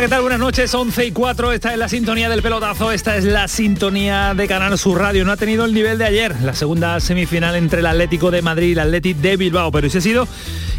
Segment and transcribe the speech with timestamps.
[0.00, 0.20] ¿Qué tal?
[0.20, 4.34] Buenas noches, 11 y 4, esta es la sintonía del pelotazo, esta es la sintonía
[4.34, 5.24] de Canal Sur Radio.
[5.24, 8.68] No ha tenido el nivel de ayer, la segunda semifinal entre el Atlético de Madrid
[8.68, 10.28] y el Atlético de Bilbao, pero sí ha sido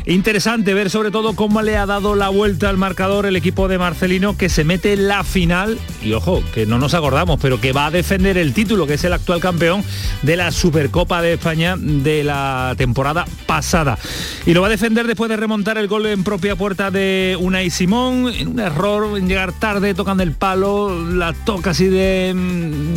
[0.05, 3.79] interesante ver sobre todo cómo le ha dado la vuelta al marcador el equipo de
[3.79, 7.73] Marcelino que se mete en la final y ojo, que no nos acordamos, pero que
[7.73, 9.83] va a defender el título, que es el actual campeón
[10.21, 13.97] de la Supercopa de España de la temporada pasada.
[14.45, 17.69] Y lo va a defender después de remontar el gol en propia puerta de Unai
[17.69, 22.33] Simón, en un error, en llegar tarde, tocando el palo, la toca así de,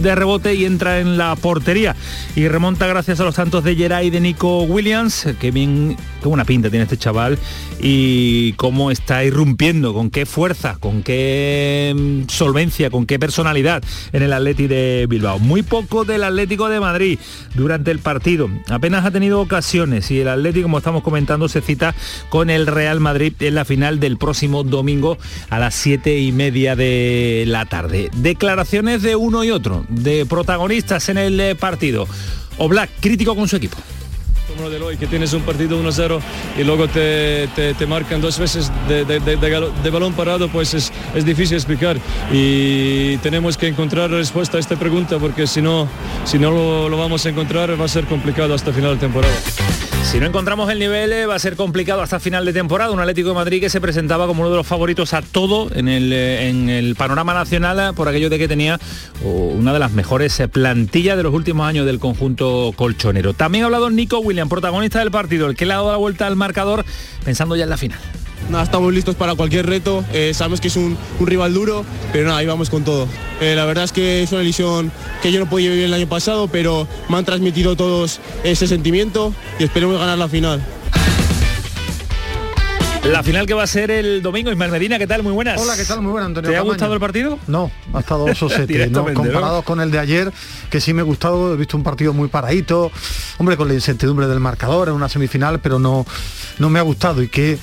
[0.01, 1.97] de rebote y entra en la portería.
[2.37, 6.29] Y remonta gracias a los tantos de Geray y de Nico Williams, que bien, qué
[6.29, 7.39] buena pinta tiene este chaval
[7.81, 14.23] y cómo está irrumpiendo, con qué fuerza, con qué mm, solvencia, con qué personalidad en
[14.23, 15.39] el Atleti de Bilbao.
[15.39, 17.19] Muy poco del Atlético de Madrid
[17.55, 18.49] durante el partido.
[18.69, 21.95] Apenas ha tenido ocasiones y el Atlético, como estamos comentando, se cita
[22.29, 26.77] con el Real Madrid en la final del próximo domingo a las siete y media
[26.77, 28.11] de la tarde.
[28.17, 32.07] Declaraciones de uno y otro, de protagonistas en el eh, partido.
[32.59, 33.77] Oblak, crítico con su equipo
[34.61, 36.21] como lo de hoy, que tienes un partido 1-0
[36.59, 41.57] y luego te, te, marcan dos veces de, de balón parado, pues es, es, difícil
[41.57, 41.97] explicar.
[42.31, 45.89] Y tenemos que encontrar respuesta a esta pregunta porque si no,
[46.25, 49.35] si no lo, lo vamos a encontrar va a ser complicado hasta final de temporada.
[50.05, 52.91] Si no encontramos el nivel eh, va a ser complicado hasta final de temporada.
[52.91, 55.89] Un Atlético de Madrid que se presentaba como uno de los favoritos a todo en
[55.89, 58.81] el, eh, en el panorama nacional eh, por aquello de que tenía
[59.23, 63.35] una de las mejores plantillas de los últimos años del conjunto colchonero.
[63.35, 66.27] También ha hablado Nico William, protagonista del partido, el que le ha dado la vuelta
[66.27, 66.85] al marcador
[67.25, 68.01] pensando ya en la final.
[68.51, 72.27] Nada, estamos listos para cualquier reto, eh, sabemos que es un, un, rival duro, pero
[72.27, 73.07] nada, ahí vamos con todo.
[73.41, 74.91] Eh, la verdad es que es una ilusión
[75.23, 79.33] que yo no podía vivir el año pasado, pero me han transmitido todos ese sentimiento
[79.61, 80.61] y esperemos ganar la final.
[83.05, 85.23] La final que va a ser el domingo, Ismael Medina, ¿qué tal?
[85.23, 85.61] Muy buenas.
[85.61, 86.03] Hola, ¿qué tal?
[86.03, 86.51] Muy buenas, Antonio.
[86.51, 87.39] ¿Te ha gustado el partido?
[87.47, 89.05] No, ha estado sosete, ¿no?
[89.15, 89.63] comparado ¿no?
[89.63, 90.33] con el de ayer,
[90.71, 92.91] que sí me ha gustado, he visto un partido muy paradito,
[93.39, 96.05] hombre, con la incertidumbre del marcador en una semifinal, pero no,
[96.59, 97.59] no me ha gustado y que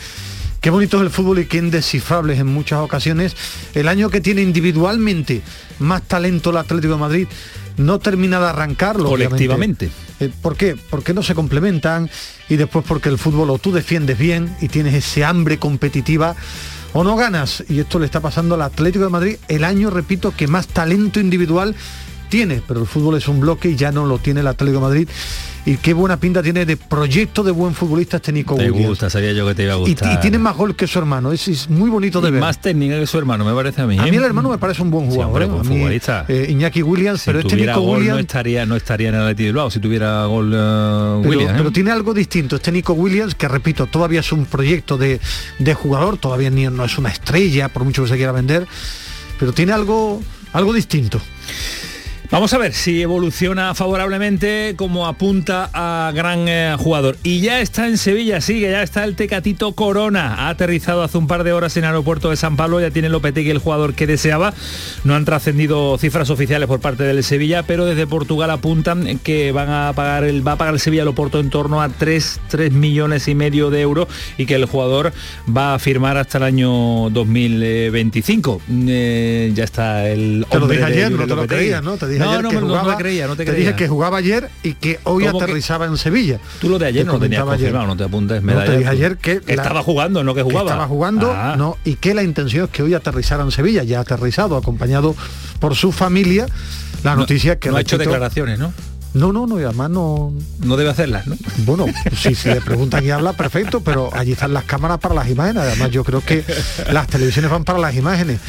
[0.61, 3.35] Qué bonito es el fútbol y qué indescifrables en muchas ocasiones.
[3.73, 5.41] El año que tiene individualmente
[5.79, 7.27] más talento el Atlético de Madrid
[7.77, 9.09] no termina de arrancarlo.
[9.09, 9.89] Colectivamente.
[10.19, 10.75] Eh, ¿Por qué?
[10.89, 12.09] Porque no se complementan
[12.49, 16.35] y después porque el fútbol o tú defiendes bien y tienes ese hambre competitiva
[16.93, 17.63] o no ganas.
[17.69, 21.19] Y esto le está pasando al Atlético de Madrid el año, repito, que más talento
[21.19, 21.75] individual
[22.27, 24.85] tiene, pero el fútbol es un bloque y ya no lo tiene el Atlético de
[24.85, 25.09] Madrid.
[25.65, 28.87] Y qué buena pinta tiene de proyecto de buen futbolista este Nico Te Williams.
[28.87, 30.13] gusta, sabía yo que te iba a gustar.
[30.13, 32.39] y tiene más gol que su hermano, es, es muy bonito de Y ver.
[32.39, 33.99] más técnica que su hermano, me parece a mí.
[33.99, 34.11] A ¿eh?
[34.11, 35.27] mí el hermano me parece un buen Sí, jugador.
[35.41, 35.47] hombre, ¿eh?
[35.49, 36.25] buen A mí, futbolista.
[36.29, 38.13] eh, Iñaki Williams, Si pero este Nico gol, Williams.
[38.15, 41.51] no estaría, no estaría en el Atleti de Bilbao si tuviera gol uh, pero, Williams.
[41.51, 41.55] ¿eh?
[41.57, 42.55] pero tiene algo distinto.
[42.55, 45.19] Este Nico Williams, que repito, todavía es un proyecto de,
[45.59, 48.65] de jugador, todavía ni, no es una estrella, por mucho que se quiera vender,
[49.37, 50.21] pero tiene algo,
[50.53, 51.19] algo distinto.
[52.29, 57.15] Vamos a ver si evoluciona favorablemente como apunta a gran eh, jugador.
[57.23, 60.35] Y ya está en Sevilla, sí, que ya está el Tecatito Corona.
[60.35, 63.07] Ha aterrizado hace un par de horas en el aeropuerto de San Pablo, ya tiene
[63.07, 64.53] Lopetegui el jugador que deseaba.
[65.05, 69.69] No han trascendido cifras oficiales por parte del Sevilla, pero desde Portugal apuntan que van
[69.69, 72.73] a pagar el, va a pagar el Sevilla al Oporto en torno a 3, 3
[72.73, 75.13] millones y medio de euros y que el jugador
[75.49, 78.61] va a firmar hasta el año 2025.
[78.69, 81.95] Eh, ya está el Te lo dije ayer, no te lo creías, ¿no?
[81.95, 83.67] Te dije no, ayer no, que no, no jugaba, te creía, no te te creía.
[83.69, 86.39] dije que jugaba ayer y que hoy ¿Cómo que- aterrizaba en Sevilla.
[86.59, 88.71] Tú lo de ayer Te no tenías confirmado, no te apuntes No, medalla.
[88.71, 90.69] te dije ayer que la- estaba jugando, no que que jugaba.
[90.71, 91.55] estaba jugando, Ah.
[91.57, 95.15] no, y que la intención es que hoy aterrizara en Sevilla, ya aterrizado, acompañado
[95.59, 96.45] por su familia.
[97.03, 98.73] La No- noticia que no ha hecho declaraciones, ¿no?
[99.13, 100.33] No, no, no, y además no.
[100.63, 101.35] No debe hacerlas, ¿no?
[101.65, 101.85] Bueno,
[102.15, 105.63] si se le preguntan y habla, perfecto, pero allí están las cámaras para las imágenes.
[105.63, 106.43] Además, yo creo que
[106.91, 108.39] las televisiones van para las imágenes.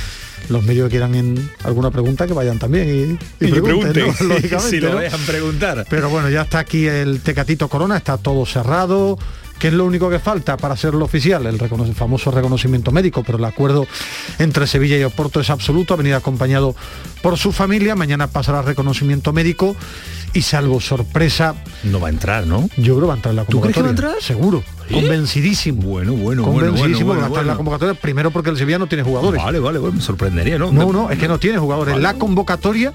[0.48, 2.88] Los medios que quieran en alguna pregunta que vayan también
[3.40, 4.34] y, y Y pregunten, pregunten, ¿no?
[4.34, 4.98] Lógicamente, si lo ¿no?
[5.00, 5.86] dejan preguntar.
[5.90, 9.18] Pero bueno, ya está aquí el Tecatito Corona, está todo cerrado.
[9.58, 11.44] ¿Qué es lo único que falta para hacerlo oficial?
[11.46, 13.88] El, recono- el famoso reconocimiento médico, pero el acuerdo
[14.38, 15.94] entre Sevilla y Oporto es absoluto.
[15.94, 16.76] Ha venido acompañado
[17.22, 17.96] por su familia.
[17.96, 19.74] Mañana pasará reconocimiento médico
[20.34, 21.54] y salvo sorpresa,
[21.84, 22.68] No va a entrar, ¿no?
[22.76, 24.18] yo creo que va a entrar en la ¿Tú crees que va a convocatoria.
[24.18, 24.22] entrar?
[24.22, 24.62] Seguro.
[24.90, 25.82] convencidísimo.
[25.82, 29.04] Bueno, bueno, convencidísimo bueno, de estar en la convocatoria, primero porque el Sevilla no tiene
[29.04, 29.42] jugadores.
[29.42, 30.72] Vale, vale, me sorprendería, ¿no?
[30.72, 31.96] No, no, es que no tiene jugadores.
[31.98, 32.92] La convocatoria,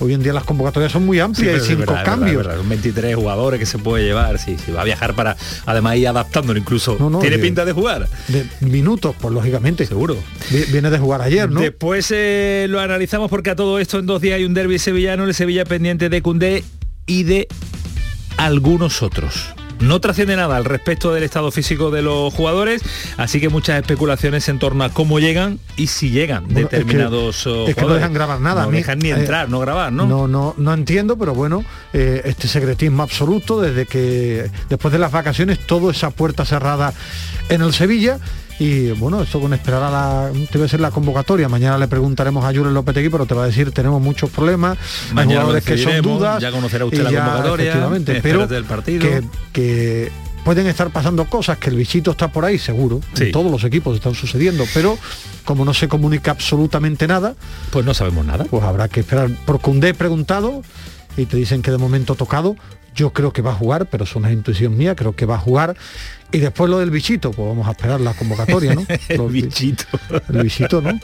[0.00, 2.46] hoy en día las convocatorias son muy amplias, hay cinco cambios.
[2.46, 5.36] son 23 jugadores que se puede llevar, sí, sí, va a viajar para
[5.66, 6.96] además ir adaptándolo incluso.
[7.20, 8.08] tiene pinta de jugar.
[8.28, 9.86] De minutos, pues lógicamente.
[9.86, 10.16] Seguro.
[10.70, 11.60] Viene de jugar ayer, ¿no?
[11.60, 15.24] Después eh, lo analizamos porque a todo esto en dos días hay un derby sevillano,
[15.24, 16.49] el Sevilla pendiente de Cundé
[17.06, 17.48] y de
[18.36, 19.54] algunos otros.
[19.80, 22.82] No trasciende nada al respecto del estado físico de los jugadores,
[23.16, 27.80] así que muchas especulaciones en torno a cómo llegan y si llegan determinados es que,
[27.80, 28.66] no dejan grabar nada.
[28.66, 30.06] No dejan ni eh, entrar, no grabar, ¿no?
[30.06, 31.64] No, no, no entiendo, pero bueno,
[31.94, 36.92] eh, este secretismo absoluto desde que después de las vacaciones toda esa puerta cerrada
[37.48, 38.18] en el Sevilla
[38.60, 41.48] y bueno, esto con esperar a la, debe ser la convocatoria.
[41.48, 44.76] Mañana le preguntaremos a López Lopetegui, pero te va a decir, tenemos muchos problemas,
[45.16, 46.42] hay jugadores que son dudas.
[46.42, 47.90] Ya conocerá usted la convocatoria,
[48.22, 49.08] pero del partido.
[49.54, 50.12] Que,
[50.44, 53.00] pueden estar pasando cosas, que el bichito está por ahí, seguro.
[53.18, 54.98] En todos los equipos están sucediendo, pero
[55.46, 57.36] como no se comunica absolutamente nada,
[57.70, 58.44] pues no sabemos nada.
[58.44, 59.30] Pues habrá que esperar.
[59.46, 60.62] Por Cundé preguntado
[61.16, 62.56] y te dicen que de momento tocado,
[62.94, 65.38] yo creo que va a jugar, pero es una intuición mía, creo que va a
[65.38, 65.76] jugar
[66.32, 68.84] y después lo del bichito, pues vamos a esperar la convocatoria, ¿no?
[69.08, 69.84] el bichito.
[70.32, 71.00] El bichito, ¿no?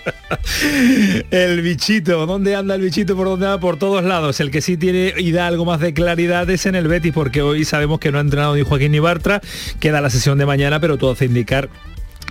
[1.30, 3.16] el bichito, ¿dónde anda el bichito?
[3.16, 3.58] ¿Por dónde va?
[3.58, 4.40] Por todos lados.
[4.40, 7.42] El que sí tiene y da algo más de claridad es en el Betis, porque
[7.42, 9.40] hoy sabemos que no ha entrenado ni Joaquín ni Bartra,
[9.80, 11.68] queda la sesión de mañana, pero todo hace indicar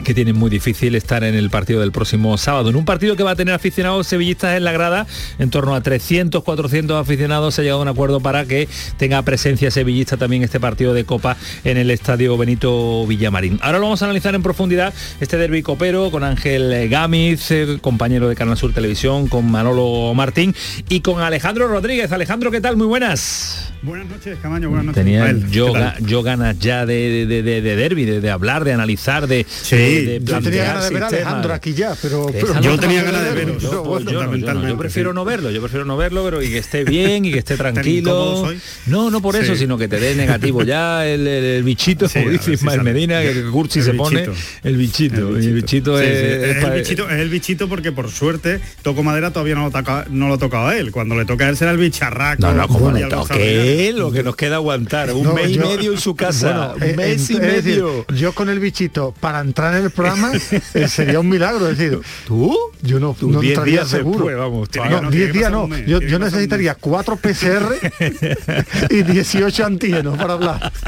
[0.04, 2.70] que tiene muy difícil estar en el partido del próximo sábado.
[2.70, 5.08] En un partido que va a tener aficionados sevillistas en la grada,
[5.40, 9.22] en torno a 300, 400 aficionados, se ha llegado a un acuerdo para que tenga
[9.22, 13.60] presencia sevillista también este partido de Copa en el Estadio Benito Villamarín.
[13.62, 18.28] Ahora lo vamos a analizar en profundidad este derbi copero con Ángel Gámez, eh, compañero
[18.28, 20.56] de Canal Sur Televisión, con Manolo Martín
[20.90, 22.12] y con Alejandro Rodríguez.
[22.12, 22.78] Alejandro, ¿qué tal?
[22.78, 23.72] Muy buenas.
[23.86, 25.04] Buenas noches, Camaño, buenas noches.
[25.04, 29.76] Tenía yo, yo, ganas ya de, de, de, derby, de, hablar, de analizar, de, sí,
[30.22, 32.28] yo tenía ganas de ver a Alejandro aquí ya, pero,
[32.62, 33.60] yo tenía ganas de verlo.
[33.60, 37.40] Yo, prefiero no verlo, yo prefiero no verlo, pero y que esté bien y que
[37.40, 38.48] esté tranquilo.
[38.88, 42.84] No, no por eso, sino que te dé negativo ya el, bichito, como dice Ismael
[42.84, 44.28] Medina, que Curchi se pone
[44.64, 45.36] el bichito.
[45.36, 49.66] El bichito, es, el bichito, es el bichito porque por suerte toco madera todavía no
[49.66, 50.92] lo toca, no lo tocado a él.
[50.92, 52.42] Cuando le toca a él será el bicharraco.
[52.42, 55.12] No, no, como le toque lo que nos queda aguantar.
[55.14, 56.74] Un mes y medio en su casa.
[56.76, 58.06] un eh, mes y medio.
[58.14, 60.32] yo con el bichito para entrar en el programa
[60.74, 61.70] eh, sería un milagro.
[61.70, 62.56] Es decir, ¿tú?
[62.82, 64.26] Yo no, no entraría seguro.
[64.38, 64.70] vamos,
[65.02, 65.68] no, 10 días no.
[65.86, 67.76] Yo, yo necesitaría 4 PCR
[68.90, 70.72] y 18 antígenos para hablar.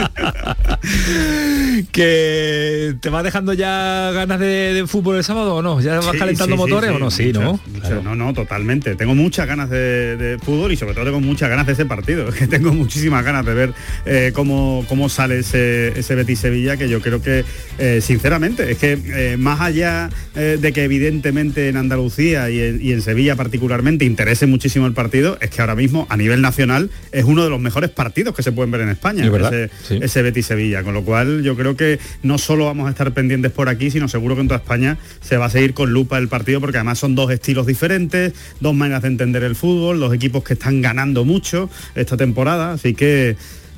[1.92, 5.82] que te va dejando ya ganas de, fútbol el sábado o no?
[5.82, 7.12] ¿Ya vas calentando motores o no?
[7.12, 7.60] Sí, ¿no?
[8.04, 8.96] No, no, totalmente.
[8.96, 12.28] Tengo muchas ganas de, fútbol y sobre todo tengo muchas ganas de ese partido.
[12.38, 13.74] Que tengo muchísimas ganas de ver
[14.06, 17.44] eh, cómo, cómo sale ese, ese Betis Sevilla, que yo creo que,
[17.80, 23.36] eh, sinceramente, es que eh, más allá de que evidentemente en Andalucía y en, Sevilla
[23.36, 27.50] particularmente interese muchísimo el partido, es que ahora mismo a nivel nacional es uno de
[27.50, 30.84] los mejores partidos que se pueden ver en España, ese, ese Betis Sevilla.
[30.84, 34.08] Con lo cual yo creo que no solo vamos a estar pendientes por aquí, sino
[34.08, 37.00] seguro que en toda España se va a seguir con lupa el partido, porque además
[37.00, 41.26] son dos estilos diferentes, dos maneras de entender el fútbol, dos equipos que están ganando
[41.26, 43.36] mucho esta temporada, así que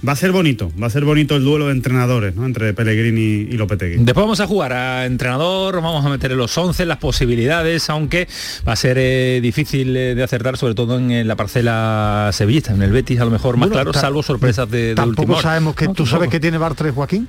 [0.07, 2.46] Va a ser bonito, va a ser bonito el duelo de entrenadores ¿no?
[2.46, 3.98] entre Pellegrini y Lopetegui.
[3.98, 8.28] Después vamos a jugar a entrenador, vamos a meter en los 11 las posibilidades, aunque
[8.66, 12.81] va a ser eh, difícil eh, de acertar, sobre todo en, la parcela sevillista, en
[12.81, 16.06] el Betis a lo mejor más claro, salvo sorpresas de, de Tampoco sabemos que tú
[16.06, 17.28] sabes que tiene Bartres Joaquín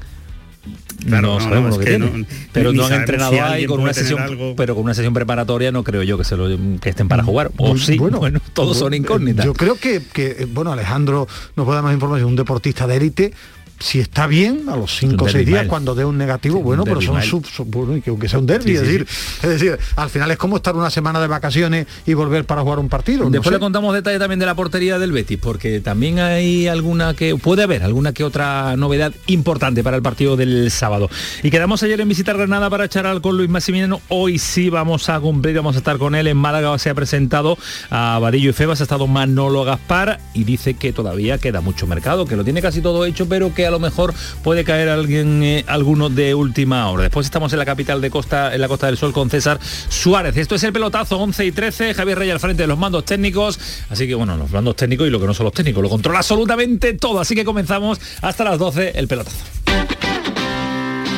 [1.06, 2.26] no, sabemos lo que, tiene.
[2.52, 6.02] pero no han entrenado ahí con una sesión, pero con una sesión preparatoria no creo
[6.02, 6.48] yo que se lo
[6.80, 7.50] que estén para jugar.
[7.56, 8.20] O sí, bueno,
[8.52, 9.44] todos son incógnitas.
[9.44, 11.26] Yo creo que, que, bueno, Alejandro
[11.56, 13.32] nos puede dar más información, un deportista de élite
[13.80, 17.00] si está bien a los 5 o 6 días cuando dé un negativo, bueno, pero
[17.00, 19.06] son sub, bueno, y que aunque sea un derby, es, decir,
[19.42, 22.78] es decir, al final es como estar una semana de vacaciones y volver para jugar
[22.78, 23.28] un partido.
[23.30, 27.34] Después le contamos detalle también de la portería del Betis, porque también hay alguna que,
[27.36, 31.08] puede haber alguna que otra novedad importante para el partido del sábado.
[31.42, 34.02] Y quedamos ayer en visitar Granada para echar con Luis Massimiliano.
[34.08, 36.26] Hoy sí vamos a cumplir, vamos a estar con él.
[36.26, 37.56] En Málaga se ha presentado
[37.88, 42.26] a Vadillo y Febas, ha estado Manolo Gaspar y dice que todavía queda mucho mercado,
[42.26, 45.64] que lo tiene casi todo hecho, pero que a lo mejor puede caer alguien, eh,
[45.66, 47.04] alguno de última hora.
[47.04, 49.58] Después estamos en la capital de Costa, en la Costa del Sol con César
[49.88, 50.36] Suárez.
[50.36, 53.58] Esto es el pelotazo 11 y 13, Javier Rey al frente de los mandos técnicos.
[53.88, 56.18] Así que bueno, los mandos técnicos y lo que no son los técnicos, lo controla
[56.18, 57.20] absolutamente todo.
[57.20, 59.38] Así que comenzamos hasta las 12 el pelotazo.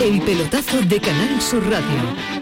[0.02, 2.41] El pelotazo de Canal Sur Radio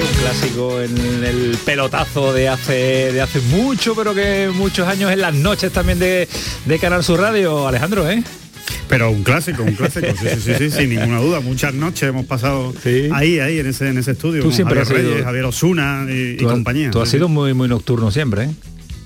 [0.00, 5.20] Un clásico en el pelotazo de hace de hace mucho, pero que muchos años en
[5.20, 6.28] las noches también de,
[6.66, 8.22] de Canal Sur Radio, Alejandro, ¿eh?
[8.88, 11.40] Pero un clásico, un clásico, sí, sí, sí, sin ninguna duda.
[11.40, 12.72] Muchas noches hemos pasado
[13.12, 14.42] ahí, ahí, en ese, en ese estudio.
[14.42, 16.90] Tú siempre Javier has Reyes, Javier Osuna y, y compañía.
[16.90, 18.50] Tú has sido muy, muy nocturno siempre, ¿eh?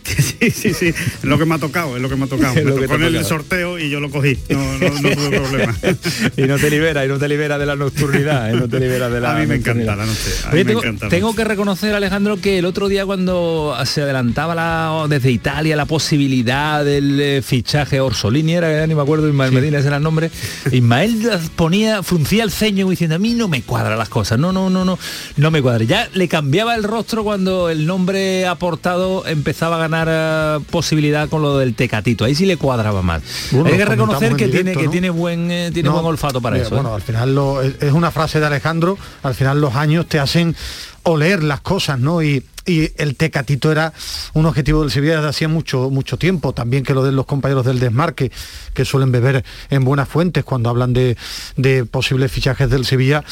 [0.42, 2.54] Sí, sí, sí, es lo que me ha tocado, es lo que me ha tocado.
[2.62, 5.74] Me tocó en el sorteo y yo lo cogí, no, no, no tuve problema.
[6.36, 8.54] y no te libera, y no te libera de la nocturnidad, ¿eh?
[8.54, 10.30] no te libera de la A mí me encanta la noche.
[10.44, 14.02] a mí Oye, me tengo, encanta que reconocer, Alejandro, que el otro día cuando se
[14.02, 19.28] adelantaba la, desde Italia la posibilidad del eh, fichaje Orsolini, era, ya ni me acuerdo,
[19.28, 20.30] Ismael Medina ese era el nombre,
[20.70, 24.70] Ismael ponía, fruncía el ceño diciendo, a mí no me cuadran las cosas, no, no,
[24.70, 24.98] no, no,
[25.36, 25.84] no me cuadra.
[25.84, 31.42] Ya le cambiaba el rostro cuando el nombre aportado empezaba a ganar eh, posibilidad con
[31.42, 33.22] lo del Tecatito, ahí sí le cuadraba más.
[33.50, 36.40] Bueno, Hay que reconocer que en tiene, que tiene buen eh, tiene No, buen olfato
[36.40, 36.74] para mira, eso.
[36.74, 36.78] ¿eh?
[36.78, 40.18] Bueno, al final lo- es, es una frase de Alejandro, al final los años te
[40.18, 40.54] hacen
[41.04, 42.22] oler las cosas, ¿no?
[42.22, 43.92] Y, y el Tecatito era
[44.34, 47.64] un objetivo del Sevilla desde hacía mucho, mucho tiempo, también que lo de los compañeros
[47.64, 48.30] del desmarque,
[48.74, 51.16] que suelen beber en buenas fuentes cuando hablan de,
[51.56, 53.24] de posibles fichajes del Sevilla,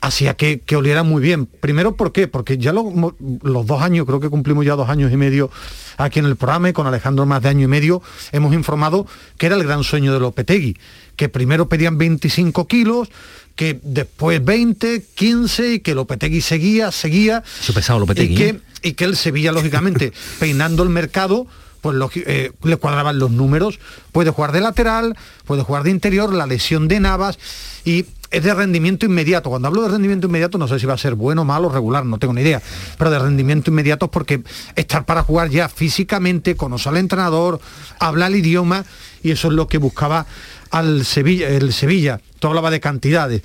[0.00, 1.46] hacía que, que oliera muy bien.
[1.46, 2.28] Primero, ¿por qué?
[2.28, 5.50] Porque ya los dos años, creo que cumplimos ya dos años y medio
[5.96, 8.02] aquí en el programa y con Alejandro más de año y medio,
[8.32, 10.76] hemos informado que era el gran sueño de Lopetegui,
[11.16, 13.08] que primero pedían 25 kilos,
[13.58, 17.42] que después 20, 15 y que Lopetegui seguía, seguía.
[17.60, 18.60] Su pesado Lopetegui, Y que, ¿eh?
[18.82, 21.48] y que el Sevilla, lógicamente, peinando el mercado,
[21.80, 23.80] pues eh, le cuadraban los números.
[24.12, 27.40] Puede jugar de lateral, puede jugar de interior, la lesión de Navas
[27.84, 29.50] y es de rendimiento inmediato.
[29.50, 32.18] Cuando hablo de rendimiento inmediato no sé si va a ser bueno, malo, regular, no
[32.18, 32.62] tengo ni idea.
[32.96, 34.42] Pero de rendimiento inmediato es porque
[34.76, 37.60] estar para jugar ya físicamente, conocer al entrenador,
[37.98, 38.84] hablar el idioma
[39.22, 40.26] y eso es lo que buscaba
[40.70, 42.20] al Sevilla, el Sevilla.
[42.38, 43.42] Tú hablaba de cantidades.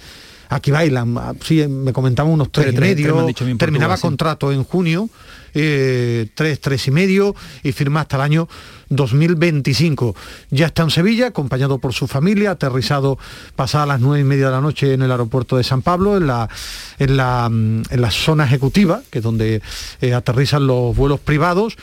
[0.49, 3.93] Aquí bailan, ah, sí, me comentaba unos tres, Tres, y tres, tres me medio, terminaba
[3.93, 4.01] Portugal, sí.
[4.01, 5.09] contrato en junio,
[5.55, 8.47] eh, tres, tres y medio y firma hasta el año
[8.89, 10.15] 2025.
[10.51, 13.17] Ya está en Sevilla, acompañado por su familia, aterrizado
[13.55, 16.27] pasadas las nueve y media de la noche en el aeropuerto de San Pablo, en
[16.27, 16.47] la,
[16.99, 19.61] en la, mm, en la zona ejecutiva, que es donde
[20.01, 21.77] eh, aterrizan los vuelos privados.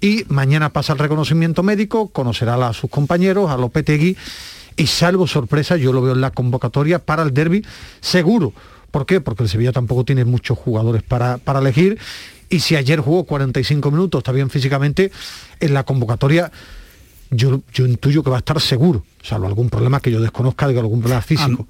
[0.00, 4.16] Y mañana pasa el reconocimiento médico, conocerá a sus compañeros, a Lopetegui,
[4.76, 7.64] y salvo sorpresa, yo lo veo en la convocatoria para el derby
[8.00, 8.52] seguro.
[8.90, 9.20] ¿Por qué?
[9.20, 11.98] Porque el Sevilla tampoco tiene muchos jugadores para, para elegir.
[12.48, 15.10] Y si ayer jugó 45 minutos, está bien físicamente,
[15.60, 16.52] en la convocatoria
[17.30, 20.78] yo, yo intuyo que va a estar seguro, salvo algún problema que yo desconozca de
[20.78, 21.66] algún problema físico.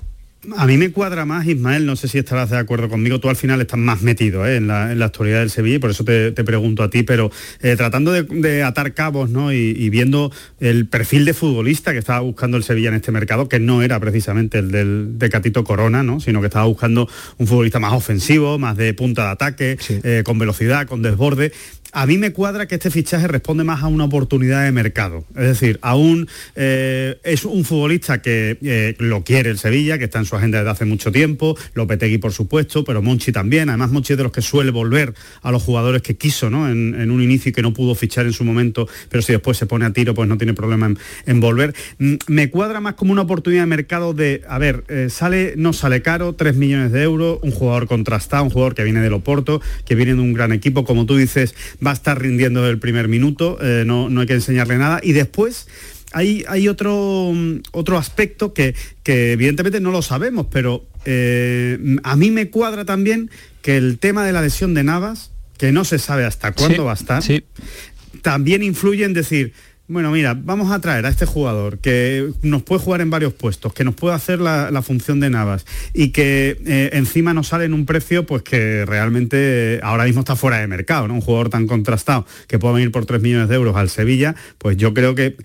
[0.56, 3.36] A mí me cuadra más, Ismael, no sé si estarás de acuerdo conmigo, tú al
[3.36, 4.56] final estás más metido ¿eh?
[4.56, 7.02] en, la, en la actualidad del Sevilla y por eso te, te pregunto a ti,
[7.02, 9.52] pero eh, tratando de, de atar cabos ¿no?
[9.52, 13.48] y, y viendo el perfil de futbolista que estaba buscando el Sevilla en este mercado,
[13.48, 16.20] que no era precisamente el del, de Catito Corona, ¿no?
[16.20, 20.38] sino que estaba buscando un futbolista más ofensivo, más de punta de ataque, eh, con
[20.38, 21.52] velocidad, con desborde.
[21.98, 25.24] A mí me cuadra que este fichaje responde más a una oportunidad de mercado.
[25.34, 30.18] Es decir, aún eh, es un futbolista que eh, lo quiere el Sevilla, que está
[30.18, 33.70] en su agenda desde hace mucho tiempo, Lopetegui por supuesto, pero Monchi también.
[33.70, 36.68] Además, Monchi es de los que suele volver a los jugadores que quiso ¿no?
[36.70, 39.64] en, un inicio y que no pudo fichar en su momento, pero si después se
[39.64, 40.92] pone a tiro, pues no tiene problema
[41.24, 41.74] en, volver.
[41.98, 45.72] Mm, Me cuadra más como una oportunidad de mercado de, a ver, eh, sale, no
[45.72, 49.62] sale caro, 3 millones de euros, un jugador contrastado, un jugador que viene del Oporto,
[49.86, 51.54] que viene de un gran equipo, como tú dices,
[51.86, 55.00] va a estar rindiendo desde el primer minuto, eh, no, no hay que enseñarle nada.
[55.02, 55.68] Y después
[56.12, 57.32] hay, hay otro,
[57.72, 63.30] otro aspecto que, que evidentemente no lo sabemos, pero eh, a mí me cuadra también
[63.62, 66.92] que el tema de la lesión de Navas, que no se sabe hasta cuándo va
[66.92, 67.22] a estar,
[68.22, 69.52] también influye en decir,
[69.88, 73.72] bueno, mira, vamos a traer a este jugador que nos puede jugar en varios puestos,
[73.72, 75.64] que nos puede hacer la, función de Navas
[75.94, 80.36] y que eh, encima nos sale en un precio pues que realmente ahora mismo está
[80.36, 81.14] fuera de mercado, ¿no?
[81.14, 84.76] Un jugador tan contrastado que puede venir por 3 millones de euros al Sevilla, pues
[84.76, 85.36] yo creo que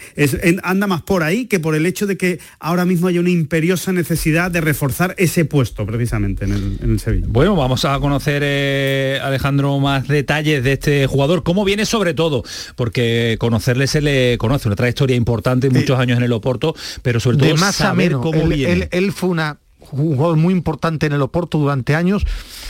[0.63, 3.91] anda más por ahí que por el hecho de que ahora mismo hay una imperiosa
[3.91, 7.27] necesidad de reforzar ese puesto precisamente en el, Sevilla.
[7.29, 12.43] Bueno, vamos a conocer, eh, Alejandro, más detalles de este jugador, cómo viene sobre todo,
[12.75, 17.37] porque conocerle se le conoce, una trayectoria importante, muchos años en el Oporto, pero sobre
[17.37, 18.89] todo más saber cómo él, viene.
[18.91, 19.57] Él, fue una,
[19.91, 22.25] un jugador muy importante en el Oporto durante años.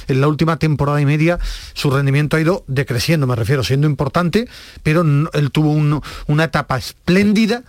[0.08, 1.40] En la última temporada y media
[1.74, 4.48] su rendimiento ha ido decreciendo, me refiero, siendo importante,
[4.84, 5.04] pero
[5.34, 5.72] él tuvo
[6.28, 7.64] una etapa espléndida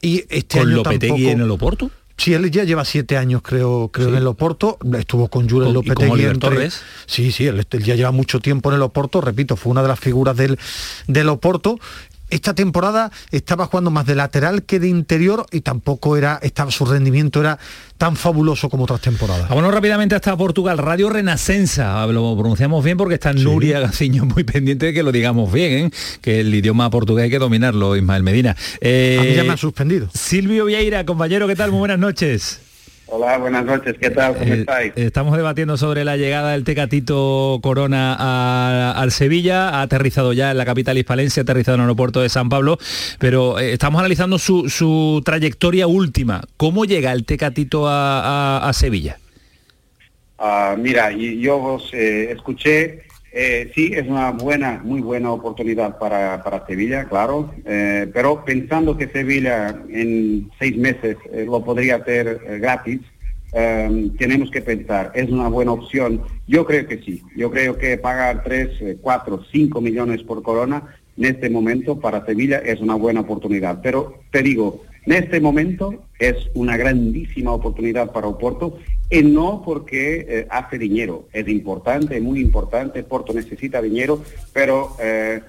[0.00, 1.90] y este ¿Con año Lopetegui en el Oporto?
[2.16, 4.78] Sí, él ya lleva siete años, creo, creo en el Oporto.
[4.96, 6.24] Estuvo con Julen Lopetegui.
[6.24, 6.80] ¿Y Torres?
[7.06, 9.20] Sí, sí, él, ya lleva mucho tiempo en el Oporto.
[9.20, 10.58] Repito, fue una de las figuras del,
[11.08, 11.78] del Oporto
[12.30, 16.84] esta temporada estaba jugando más de lateral que de interior y tampoco era, estaba, su
[16.84, 17.58] rendimiento era
[17.98, 19.48] tan fabuloso como otras temporadas.
[19.48, 24.86] Vámonos rápidamente hasta Portugal, Radio Renascença, lo pronunciamos bien porque está Nuria Gaciño muy pendiente
[24.86, 25.90] de que lo digamos bien, ¿eh?
[26.20, 28.50] que el idioma portugués hay que dominarlo, Ismael Medina.
[28.50, 28.54] A
[28.84, 30.08] mí ya me ha eh, suspendido.
[30.14, 31.70] Silvio Vieira, compañero, ¿qué tal?
[31.70, 32.60] Muy buenas noches.
[33.06, 34.34] Hola, buenas noches, ¿qué tal?
[34.34, 34.92] ¿Cómo eh, estáis?
[34.96, 40.64] Estamos debatiendo sobre la llegada del Tecatito Corona al Sevilla, ha aterrizado ya en la
[40.64, 42.78] capital hispalense, ha aterrizado en el aeropuerto de San Pablo,
[43.18, 46.42] pero eh, estamos analizando su, trayectoria última.
[46.56, 49.18] ¿Cómo llega el Tecatito a, Sevilla?
[50.38, 53.02] Ah, mira, yo os eh, escuché
[53.36, 59.08] eh, sí, es una buena, muy buena oportunidad para, Sevilla, claro, eh, pero pensando que
[59.08, 63.00] Sevilla en seis meses eh, lo podría hacer gratis,
[64.18, 66.22] tenemos que pensar, ¿es una buena opción?
[66.48, 71.24] Yo creo que sí, yo creo que pagar 3, 4, 5 millones por corona en
[71.24, 76.36] este momento para Sevilla es una buena oportunidad, pero te digo, en este momento es
[76.54, 78.78] una grandísima oportunidad para Oporto
[79.14, 81.28] y no porque eh, hace dinero.
[81.32, 84.22] Es importante, muy importante, Porto necesita dinero,
[84.52, 85.40] pero eh,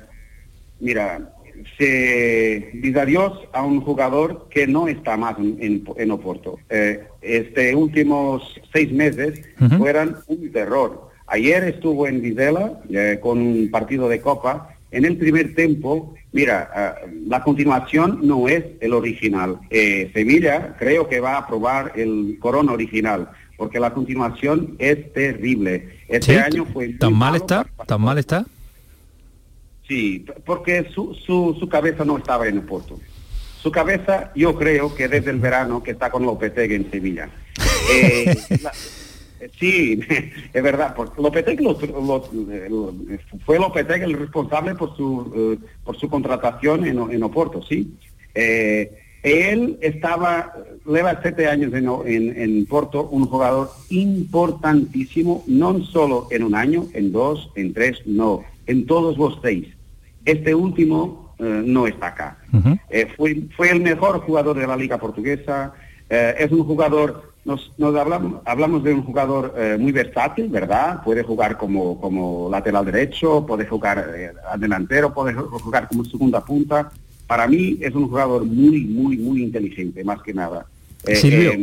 [0.79, 1.33] mira,
[1.77, 6.59] se dice adiós a un jugador que no está más en, Oporto.
[6.69, 9.41] Eh, este últimos seis meses
[9.77, 11.09] fueron un terror.
[11.27, 12.81] Ayer estuvo en Vizela
[13.21, 14.75] con un partido de Copa.
[14.91, 19.57] En el primer tiempo Mira, la continuación no es el original.
[19.69, 25.99] Eh, Sevilla creo que va a aprobar el corona original, porque la continuación es terrible.
[26.07, 26.89] Este año fue...
[26.93, 27.65] ¿Tan mal está?
[27.85, 28.45] ¿Tan mal está?
[29.87, 32.99] Sí, porque su, su, cabeza no estaba en el puerto.
[33.61, 37.29] Su cabeza, yo creo que desde el verano que está con Lopetegui en Sevilla.
[37.87, 38.35] Eh,
[39.59, 39.99] Sí,
[40.53, 40.93] es verdad.
[40.95, 41.65] Porque Lopetegui
[43.45, 47.95] fue Lopetegui el responsable por su, eh, por su contratación en, en Oporto, sí.
[48.33, 50.53] Eh, él estaba,
[50.85, 56.85] lleva siete años en, en, en, Porto, un jugador importantísimo, no solo en un año,
[56.93, 59.67] en dos, en tres, no, en todos los seis.
[60.23, 62.37] Este último eh, no está acá.
[63.17, 65.73] fue, fue el mejor jugador de la liga portuguesa,
[66.07, 71.03] es un jugador nos, hablamos, hablamos, de un jugador eh, muy versátil, ¿verdad?
[71.03, 76.91] Puede jugar como, como lateral derecho, puede jugar eh, delantero, puede jugar como segunda punta.
[77.27, 80.65] Para mí es un jugador muy, muy, muy inteligente, más que nada.
[81.07, 81.53] Eh, Silvio,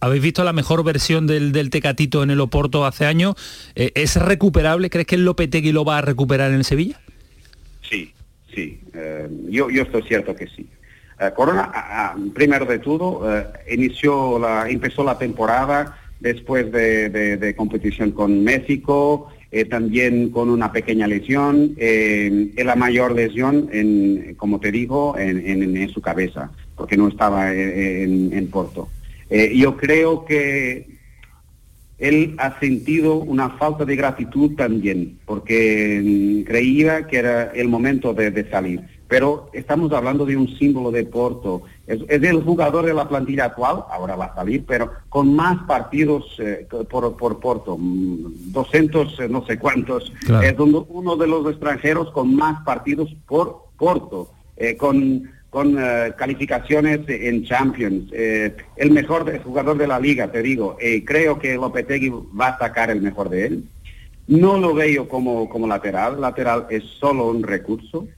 [0.00, 3.34] ¿habéis visto la mejor versión del, del, Tecatito en el Oporto hace años?
[3.74, 4.90] ¿Es recuperable?
[4.90, 7.00] ¿Crees que el Lopetegui lo va a recuperar en el Sevilla?
[7.88, 8.12] Sí,
[8.54, 8.80] sí.
[9.48, 10.68] yo, yo estoy cierto que sí.
[11.20, 18.42] Eh, Corona, primero de todo, eh, inició la, empezó la temporada después de, competición con
[18.42, 25.16] México, eh, también con una pequeña lesión, eh, la mayor lesión, en, como te digo,
[25.18, 28.88] en, su cabeza, porque no estaba en, en Porto.
[29.54, 30.86] yo creo que
[31.98, 38.12] él ha sentido una falta de gratitud también, porque mm, creía que era el momento
[38.12, 41.62] de salir pero estamos hablando de un símbolo de Porto.
[41.86, 46.34] Es, el jugador de la plantilla actual, ahora va a salir, pero con más partidos
[46.40, 50.12] eh, por, por, Porto, 200 mm, eh, no sé cuántos.
[50.42, 55.78] Es uno, de los extranjeros con más partidos por Porto, eh, con, con
[56.18, 58.10] calificaciones en Champions.
[58.12, 60.76] el mejor jugador de la liga, te digo.
[61.06, 63.64] creo que Lopetegui va a sacar el mejor de él.
[64.26, 66.20] No lo veo como, como lateral.
[66.20, 68.08] Lateral es solo un recurso.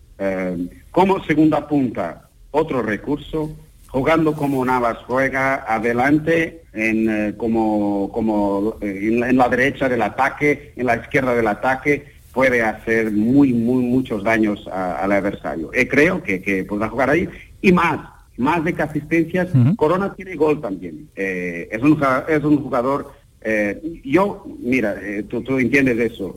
[0.91, 3.55] Como segunda punta, otro recurso,
[3.89, 10.87] jugando como Navas juega adelante en, eh, como, como en, la, derecha del ataque, en
[10.87, 15.71] la izquierda del ataque, puede hacer muy, muy, muchos daños al adversario.
[15.75, 17.29] Y creo que, que podrá jugar ahí.
[17.63, 18.01] Y más,
[18.37, 21.09] más de que asistencias, Corona tiene gol también.
[21.17, 21.99] Eh, es, un,
[22.29, 23.13] es un jugador,
[23.49, 26.37] eh, yo, mira, eh, tú, tú, entiendes eso,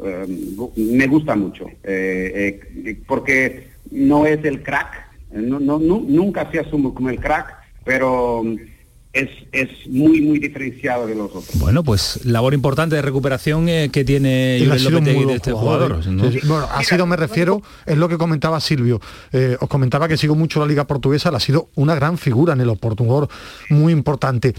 [0.76, 1.66] me gusta mucho,
[3.08, 8.44] porque no es el crack, no, no, nunca se asume como el crack, pero
[9.12, 11.50] es, es, muy, muy diferenciado de los otros.
[11.56, 16.00] Bueno, pues labor importante de recuperación eh, que tiene de este jugador.
[16.06, 16.40] ¿eh?
[16.46, 19.02] Bueno, ha sido, me refiero, es lo que comentaba Silvio.
[19.32, 22.62] Eh, os comentaba que sigo mucho la Liga Portuguesa, ha sido una gran figura en
[22.62, 23.28] el Oporto,
[23.70, 24.54] muy importante.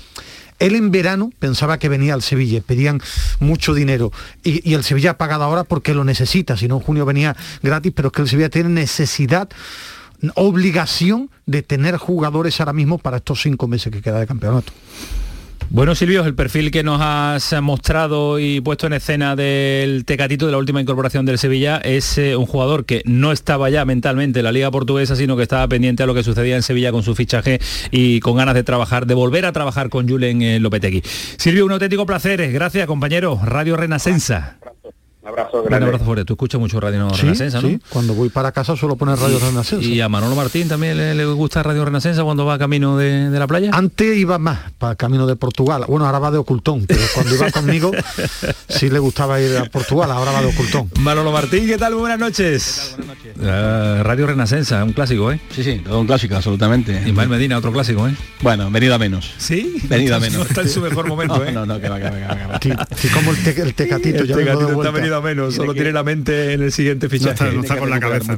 [0.60, 3.00] Él en verano pensaba que venía al Sevilla, pedían
[3.40, 4.12] mucho dinero
[4.44, 7.92] y, el Sevilla ha pagado ahora porque lo necesita, si no en junio venía gratis,
[7.94, 9.48] pero es que el Sevilla tiene necesidad
[10.34, 14.72] obligación de tener jugadores ahora mismo para estos cinco meses que queda de campeonato.
[15.72, 20.52] Bueno, Silvio, el perfil que nos has mostrado y puesto en escena del Tecatito de
[20.52, 24.46] la última incorporación del Sevilla es eh, un jugador que no estaba ya mentalmente en
[24.46, 27.14] la Liga Portuguesa, sino que estaba pendiente a lo que sucedía en Sevilla con su
[27.14, 27.60] fichaje
[27.92, 31.04] y con ganas de trabajar, de volver a trabajar con Julen eh, Lopetegui.
[31.04, 32.50] Silvio, un auténtico placer.
[32.50, 33.40] Gracias, compañero.
[33.40, 34.58] Radio Renacenza
[35.30, 35.76] abrazo grande.
[35.76, 36.24] Un abrazo fuerte.
[36.24, 37.68] Tú escuchas mucho Radio Renacenza, ¿no?
[37.68, 39.86] Sí, cuando voy para casa suelo poner Radio Renacenza.
[39.86, 43.70] ¿Y a Manolo Martín también le, gusta Radio Renacenza cuando va camino de, la playa?
[43.72, 45.84] Antes iba más para camino de Portugal.
[45.88, 47.92] Bueno, ahora va de Ocultón, pero cuando iba conmigo
[48.68, 50.90] sí le gustaba ir a Portugal, ahora va de Ocultón.
[51.00, 51.94] Manolo Martín, ¿qué tal?
[51.94, 52.94] Buenas noches.
[52.96, 53.36] Buenas noches.
[53.36, 55.40] Uh, Radio Renacenza, un clásico, ¿eh?
[55.50, 57.02] Sí, sí, todo un clásico, absolutamente.
[57.06, 58.14] Ismael Medina, otro clásico, ¿eh?
[58.42, 59.32] Bueno, venido a menos.
[59.38, 59.76] ¿Sí?
[59.88, 60.38] Venido a menos.
[60.38, 61.52] No está en su mejor momento, ¿eh?
[61.52, 62.88] No, no, que va, que va, que va.
[62.96, 66.72] Sí, como el, el tecatito, el ya tecatito menos, solo tiene la mente en el
[66.72, 67.52] siguiente fichaje.
[67.52, 68.36] No está, con la cabeza.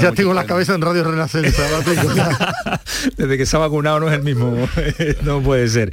[0.00, 1.62] ya, tengo la cabeza en Radio Renacenza.
[3.16, 4.68] Desde que se ha vacunado no es el mismo.
[5.22, 5.92] no puede ser.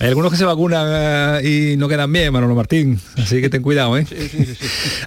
[0.00, 0.86] Hay algunos que se vacunan
[1.42, 3.00] eh, y no quedan bien, Manolo Martín.
[3.16, 4.06] Así que ten cuidado, ¿eh?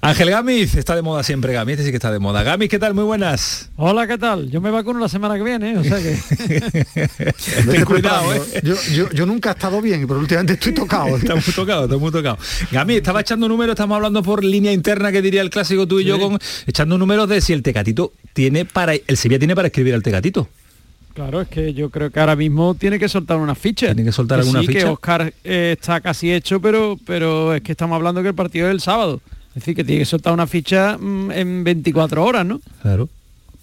[0.01, 2.43] Ángel Gamiz, está de moda siempre Gamiz, sí que está de moda.
[2.43, 2.93] Gamiz, ¿qué tal?
[2.93, 3.69] Muy buenas.
[3.75, 4.49] Hola, ¿qué tal?
[4.49, 5.77] Yo me vacuno la semana que viene, ¿eh?
[5.77, 6.85] o sea que...
[7.71, 8.41] ten cuidado, ¿eh?
[8.63, 11.17] Yo, yo, yo, nunca he estado bien, pero últimamente estoy tocado.
[11.17, 12.37] está muy tocado, está muy tocado.
[12.71, 16.05] Gamiz, estaba echando números, estamos hablando por línea interna que diría el clásico tú y
[16.05, 19.93] yo con echando números de si el Tecatito tiene para el Sevilla tiene para escribir
[19.93, 20.47] al Tecatito.
[21.13, 23.87] Claro, es que yo creo que ahora mismo tiene que soltar una ficha.
[23.87, 24.79] Tiene que soltar alguna sí, ficha.
[24.79, 28.67] que Oscar eh, está casi hecho, pero, pero es que estamos hablando que el partido
[28.67, 29.21] es el sábado.
[29.49, 32.61] Es decir, que tiene que soltar una ficha mm, en 24 horas, ¿no?
[32.81, 33.09] Claro.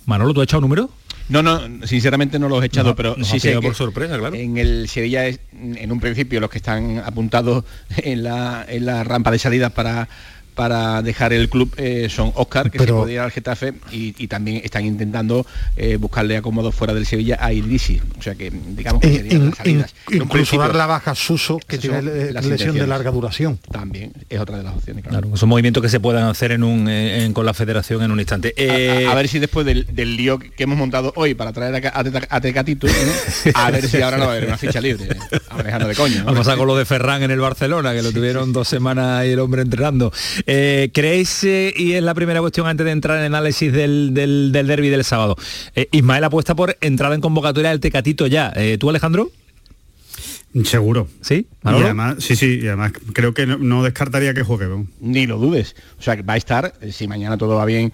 [0.04, 0.90] Manolo, ¿tú has echado número?
[1.30, 4.34] No, no, sinceramente no los he echado, pero sí sé por sorpresa, claro.
[4.34, 7.64] En el Sevilla es, en un principio los que están apuntados
[7.98, 10.08] en la, en la rampa de salida para
[10.58, 14.60] para dejar el club eh, son Oscar, que se podía ir al Getafe, y, también
[14.64, 18.02] están intentando eh, buscarle acomodo fuera del Sevilla a Idrisi.
[18.18, 19.94] O sea que digamos que serían las salidas.
[20.10, 23.60] incluso dar la baja a Suso, que tiene lesión de larga duración.
[23.70, 25.04] También es otra de las opciones.
[25.04, 28.52] Claro, son movimientos que se puedan hacer en un, con la federación en un instante.
[29.08, 32.88] A, ver si después del, lío que hemos montado hoy para traer a, Tecatito,
[33.54, 35.06] a ver si ahora no va a haber una ficha libre.
[35.50, 36.24] Ahora de coño.
[36.24, 39.30] Vamos a con lo de Ferran en el Barcelona, que lo tuvieron dos semanas y
[39.30, 40.12] el hombre entrenando.
[40.50, 44.14] Eh, ¿Creéis, eh, y es la primera cuestión antes de entrar en el análisis del,
[44.14, 45.36] del, del derby del sábado,
[45.74, 48.54] eh, Ismael apuesta por entrada en convocatoria del Tecatito ya.
[48.80, 49.30] ¿Tú, Alejandro?
[50.64, 51.06] Seguro.
[51.20, 51.46] ¿Sí?
[51.62, 54.86] Y además, sí, sí, y además creo que no, descartaría que juegue.
[55.00, 55.76] Ni lo dudes.
[55.98, 57.92] O sea, va a estar, si mañana todo va bien,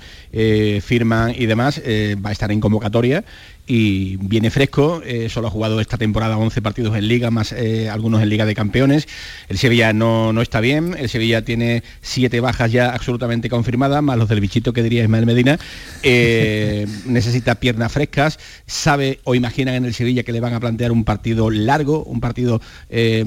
[0.81, 1.83] firman y demás,
[2.25, 3.25] va a estar en convocatoria
[3.67, 7.89] y viene fresco, eh, solo ha jugado esta temporada 11 partidos en liga, más eh,
[7.89, 9.09] algunos en liga de campeones.
[9.49, 14.19] El Sevilla no, no está bien, el Sevilla tiene siete bajas ya absolutamente confirmadas, más
[14.19, 15.59] los del bichito que diría Ismael Medina.
[16.03, 20.93] Eh, necesita piernas frescas, sabe o imagina en el Sevilla que le van a plantear
[20.93, 22.61] un partido largo, un partido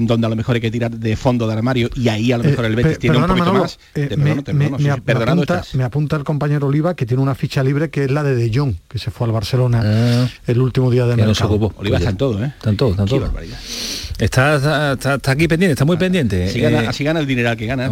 [0.00, 2.44] donde a lo mejor hay que tirar de fondo de armario y ahí a lo
[2.44, 3.78] mejor el Betis tiene un poquito más.
[5.74, 8.50] me, apunta, el compañero Oliva que tiene una ficha libre que es la de De
[8.56, 10.27] Jong, que se fue al Barcelona.
[10.46, 11.58] El último día de que mercado.
[11.58, 12.52] No Oliva está en todo, ¿eh?
[12.56, 13.32] Está en todo, está en todo.
[14.18, 16.44] Está, está, aquí pendiente, está muy pendiente.
[16.44, 17.90] Así, gana, eh, así gana el dineral que gana.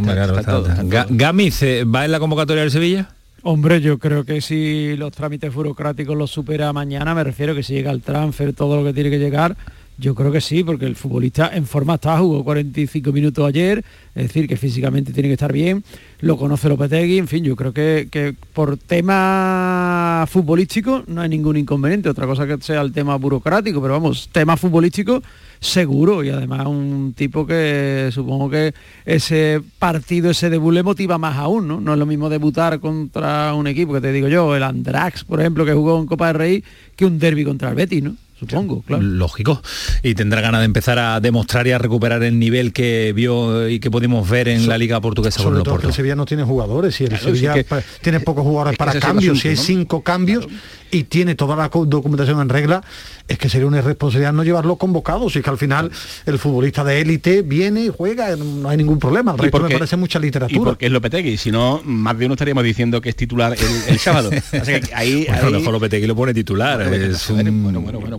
[1.11, 3.09] Gamiz, ¿va en la convocatoria del Sevilla?
[3.42, 7.75] Hombre, yo creo que si los trámites burocráticos los supera mañana, me refiero que si
[7.75, 9.57] llega el transfer, todo lo que tiene que llegar,
[9.98, 14.22] yo creo que sí, porque el futbolista en forma está, jugó 45 minutos ayer, es
[14.24, 15.82] decir, que físicamente tiene que estar bien,
[16.20, 21.56] lo conoce Lopetegui, en fin, yo creo que, que por tema futbolístico no hay ningún
[21.56, 25.22] inconveniente, otra cosa que sea el tema burocrático, pero vamos, tema futbolístico
[25.61, 28.74] seguro y además un tipo que supongo que
[29.06, 31.80] ese partido, ese debut le motiva más aún, ¿no?
[31.80, 35.40] No es lo mismo debutar contra un equipo que te digo yo, el Andrax, por
[35.40, 38.16] ejemplo, que jugó en Copa del Rey, que un derby contra el Betis, ¿no?
[38.38, 39.03] Supongo, claro.
[39.03, 39.62] Lógico.
[40.03, 43.81] Y tendrá ganas de empezar a demostrar y a recuperar el nivel que vio y
[43.81, 47.05] que pudimos ver en la Liga Portuguesa Sobre todo el Sevilla no tiene jugadores y
[47.05, 47.55] el Sevilla
[48.01, 49.40] tiene pocos jugadores para cambios.
[49.40, 50.46] si hay cinco cambios
[50.90, 52.83] y tiene toda la documentación en regla,
[53.29, 55.29] es que sería una irresponsabilidad no llevarlo convocado.
[55.31, 55.90] Si es que al final
[56.27, 59.33] el futbolista de élite viene y juega, no hay ningún problema.
[59.33, 60.61] El resto me parece mucha literatura.
[60.61, 63.57] Y porque es Lopetegui, si no, más de uno estaríamos diciendo que es titular
[63.88, 64.31] el, sábado.
[64.94, 66.81] ahí, mejor Lopetegui lo pone titular.
[66.83, 67.72] es un,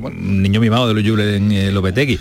[0.09, 2.19] niño mimado de los Jules en eh, Lopetegui.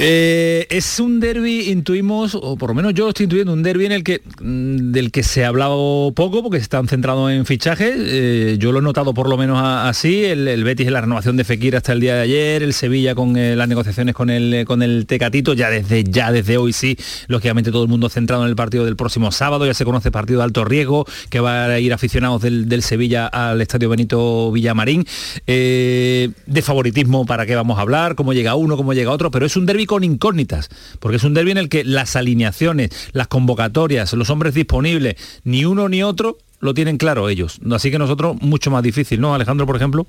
[0.00, 3.92] Eh, es un derby, intuimos, o por lo menos yo estoy intuyendo, un derby en
[3.92, 7.94] el que mm, del que se ha hablado poco porque están centrados en fichajes.
[7.98, 10.24] Eh, yo lo he notado por lo menos así.
[10.24, 13.36] El, Betis en la renovación de Fekir hasta el día de ayer, el Sevilla con
[13.36, 16.96] eh, las negociaciones con el con el Tecatito, ya desde ya desde hoy sí,
[17.26, 19.66] lógicamente todo el mundo centrado en el partido del próximo sábado.
[19.66, 23.26] Ya se conoce partido de alto riesgo que va a ir aficionados del, del Sevilla
[23.26, 25.04] al Estadio Benito Villamarín.
[25.46, 29.56] de favoritismo para qué vamos a hablar, cómo llega uno, cómo llega otro, pero es
[29.56, 30.68] un derby con incógnitas,
[31.00, 35.64] porque es un derby en el que las alineaciones, las convocatorias, los hombres disponibles, ni
[35.64, 37.60] uno ni otro lo tienen claro ellos.
[37.70, 40.06] Así que nosotros mucho más difícil, ¿no, Alejandro, por ejemplo?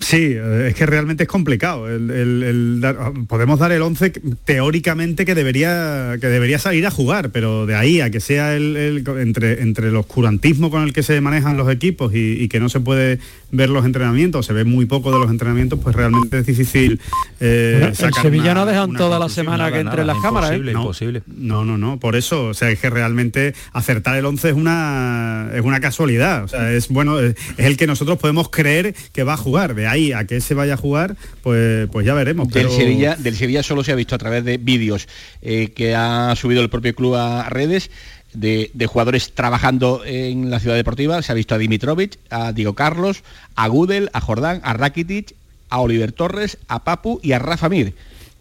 [0.00, 1.86] Sí, eh, es que realmente es complicado.
[3.28, 4.10] podemos dar el 11
[4.44, 9.04] teóricamente que debería, que debería salir a jugar, pero de ahí a que sea el,
[9.18, 12.80] entre, entre el oscurantismo con el que se manejan los equipos y, que no se
[12.80, 13.20] puede
[13.52, 17.00] ver los entrenamientos, se ve muy poco de los entrenamientos, pues realmente es difícil
[17.40, 20.52] eh, El Sevilla no dejan toda la semana que entre las cámaras.
[20.52, 20.58] ¿eh?
[20.58, 21.22] No, imposible.
[21.26, 25.50] No, no, no, por eso, o sea, es que realmente acertar el 11 es una
[25.54, 26.44] es una casualidad.
[26.44, 29.74] O sea, es bueno, es, el que nosotros podemos creer que va a jugar.
[29.74, 32.48] De ahí a que se vaya a jugar, pues, pues ya veremos.
[32.48, 35.08] Del, Sevilla, del Sevilla solo se ha visto a través de vídeos
[35.42, 37.90] eh, que ha subido el propio club a redes.
[38.32, 41.22] De, jugadores trabajando en la ciudad deportiva.
[41.22, 43.22] Se ha visto a Dimitrovic, a Diego Carlos,
[43.56, 45.34] a Gudel, a Jordán, a Rakitic,
[45.68, 47.94] a Oliver Torres, a Papu y a Rafa Mir.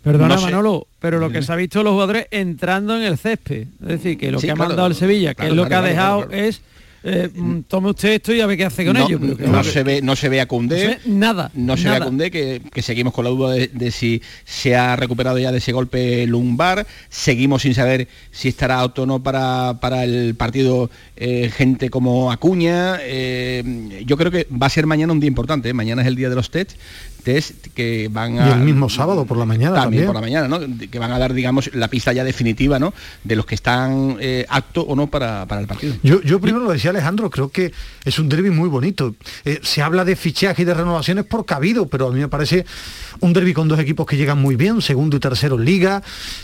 [0.04, 3.68] Perdona Manolo, pero lo que se ha visto los jugadores entrando en el césped.
[3.82, 6.30] Es decir, que lo que ha mandado el Sevilla, que es lo que ha dejado
[6.32, 6.62] es
[7.04, 9.20] eh, mm, tome usted esto y a ver qué hace con ello.
[9.20, 11.00] no, se ve, no se ve a Cundé.
[11.06, 11.52] nada.
[11.54, 15.38] No se ve a Cundé, que, seguimos con la duda de, si se ha recuperado
[15.38, 16.86] ya de ese golpe lumbar.
[17.10, 22.32] Seguimos sin saber si estará auto o no para, para el partido eh, gente como
[22.32, 22.98] Acuña.
[23.02, 25.74] Eh, yo creo que va a ser mañana un día importante.
[25.74, 26.74] Mañana es el día de los test
[27.24, 28.50] test que van a...
[28.50, 30.06] Y el mismo sábado por la mañana también.
[30.06, 30.60] por la mañana, ¿no?
[30.90, 32.94] Que van a dar, digamos, la pista ya definitiva, ¿no?
[33.24, 35.96] De los que están eh, apto o no para, el partido.
[36.04, 37.72] Yo, yo primero lo decía Alejandro, creo que
[38.06, 39.16] es un derby muy bonito.
[39.46, 42.66] Eh, se habla de fichaje y de renovaciones por cabido, pero a mí me parece
[43.20, 46.04] un derby con dos equipos que llegan muy bien, segundo y tercero en liga.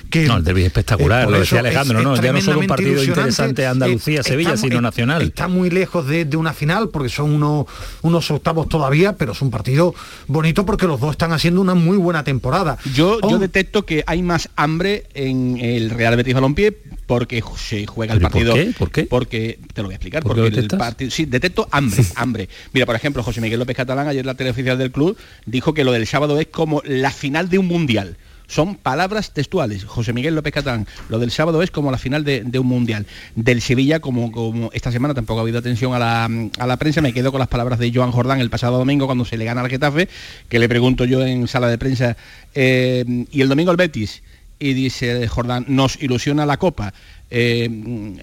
[0.09, 2.15] Que, no, el derby es espectacular, lo decía Alejandro, ¿no?
[2.21, 5.21] Ya no solo un partido interesante Andalucía, Sevilla, sino nacional.
[5.21, 7.65] Está muy lejos de, una final porque son unos,
[8.01, 9.95] unos octavos todavía, pero es un partido
[10.27, 12.77] bonito porque los dos están haciendo una muy buena temporada.
[12.93, 16.75] Yo, yo detecto que hay más hambre en el Real Betis Balompié
[17.05, 18.53] porque se juega el partido.
[18.53, 18.73] ¿Por qué?
[18.73, 19.03] ¿Por qué?
[19.03, 20.23] Porque te lo voy a explicar.
[20.23, 22.49] porque el partido, sí, detecto hambre, hambre.
[22.73, 25.91] Mira, por ejemplo, José Miguel López Catalán ayer la teleoficial del club dijo que lo
[25.91, 28.17] del sábado es como la final de un mundial.
[28.47, 29.85] Son palabras textuales.
[29.85, 33.05] José Miguel López Catán, lo del sábado es como la final de, un mundial.
[33.35, 37.31] Del Sevilla, como, como esta semana tampoco ha habido atención a la, prensa, me quedo
[37.31, 40.07] con las palabras de Joan Jordán el pasado domingo cuando se le gana al Getafe,
[40.49, 42.17] que le pregunto yo en sala de prensa,
[42.53, 44.21] eh, y el domingo el Betis,
[44.59, 46.93] y dice Jordán, nos ilusiona la copa.
[47.29, 47.67] Eh,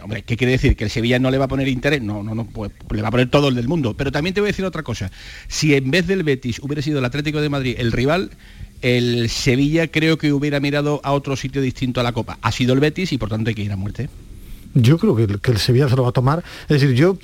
[0.02, 0.76] hombre, ¿qué quiere decir?
[0.76, 2.02] ¿Que el Sevilla no le va a poner interés?
[2.02, 3.94] No, no, no, pues le va a poner todo el del mundo.
[3.96, 5.10] Pero también te voy a decir otra cosa.
[5.48, 8.30] Si en vez del Betis hubiera sido el Atlético de Madrid el rival,
[8.82, 12.38] el Sevilla creo que hubiera mirado a otro sitio distinto a la Copa.
[12.42, 14.10] Ha sido el Betis y por tanto hay que ir a muerte.
[14.74, 16.42] Yo creo que, el Sevilla se lo va a tomar.
[16.68, 17.16] Es decir, yo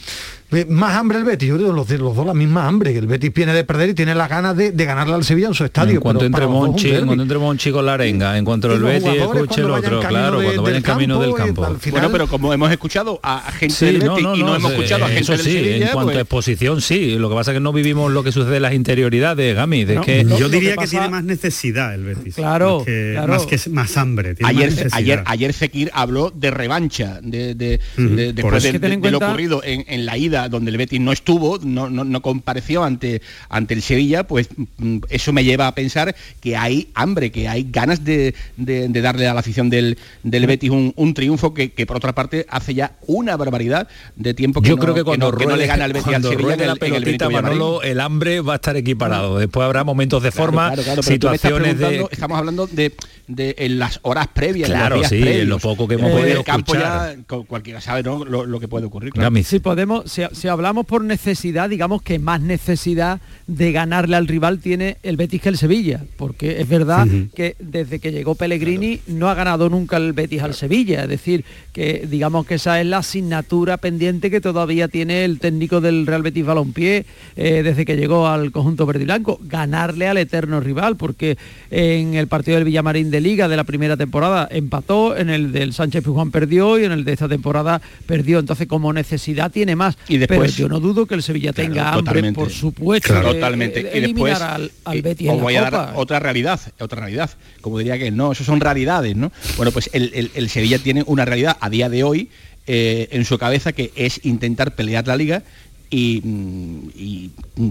[0.69, 3.33] más hambre el Betis, yo creo los, los dos la misma hambre, que el Betis
[3.35, 5.97] viene de perder y tiene las ganas de, ganarle al Sevilla en su estadio.
[5.97, 9.61] En cuanto entre Monchi, cuando entre Monchi con la arenga, en cuanto el Betis escuche
[9.61, 11.67] el otro, claro, cuando vaya en camino del campo.
[11.91, 15.33] bueno, pero como hemos escuchado a gente del Betis y no hemos escuchado a gente
[15.33, 18.11] del Sevilla, en cuanto a pues- exposición sí, lo que pasa es que no vivimos
[18.11, 21.95] lo que sucede en las interioridades, Gami, de que yo diría que, tiene más necesidad
[21.95, 22.35] el Betis.
[22.35, 22.85] Claro,
[23.27, 29.19] más que, más hambre, ayer ayer ayer Fekir habló de revancha de, después de, lo
[29.19, 33.83] ocurrido en, la ida Donde el Betis no estuvo, no, no, compareció ante, ante el
[33.83, 38.35] Sevilla, pues mm, eso me lleva a pensar que hay hambre, que hay ganas de,
[38.57, 42.92] darle a la afición del, del Betis un, triunfo que, por otra parte hace ya
[43.07, 46.14] una barbaridad de tiempo que, Yo no, creo que cuando no, le gana al Betis
[46.14, 49.38] al Sevilla la pelotita, Manolo, el hambre va a estar equiparado.
[49.38, 52.07] Después habrá momentos de forma, situaciones de...
[52.11, 52.94] Estamos hablando de,
[53.29, 54.69] de en las horas previas.
[54.69, 57.14] Claro, sí, en lo poco que hemos podido campo ya
[57.47, 59.12] cualquiera sabe lo, que puede ocurrir.
[59.45, 64.97] Si podemos, si, hablamos por necesidad, digamos que más necesidad de ganarle al rival tiene
[65.03, 69.35] el Betis que el Sevilla, porque es verdad que desde que llegó Pellegrini no ha
[69.35, 73.77] ganado nunca el Betis al Sevilla, es decir, que digamos que esa es la asignatura
[73.77, 77.05] pendiente que todavía tiene el técnico del Real Betis Balompié
[77.37, 81.37] eh, desde que llegó al conjunto verde y blanco, ganarle al eterno rival, porque
[81.71, 85.73] en el partido del Villamarín de Liga de la primera temporada empató, en el del
[85.73, 88.39] Sánchez Pizjuán perdió y en el de esta temporada perdió.
[88.39, 89.97] Entonces, como necesidad tiene más.
[90.09, 93.15] Y después, Pero yo no dudo que el Sevilla tenga hambre, por supuesto.
[93.21, 93.91] totalmente.
[93.95, 97.31] y después al, al Betis os voy a dar otra realidad, otra realidad.
[97.61, 99.33] Como diría que no, eso son realidades, ¿no?
[99.57, 102.31] Bueno, pues el, Sevilla tiene una realidad a día de hoy
[102.67, 105.43] eh, en su cabeza que es intentar pelear la liga
[105.91, 107.71] y, mm,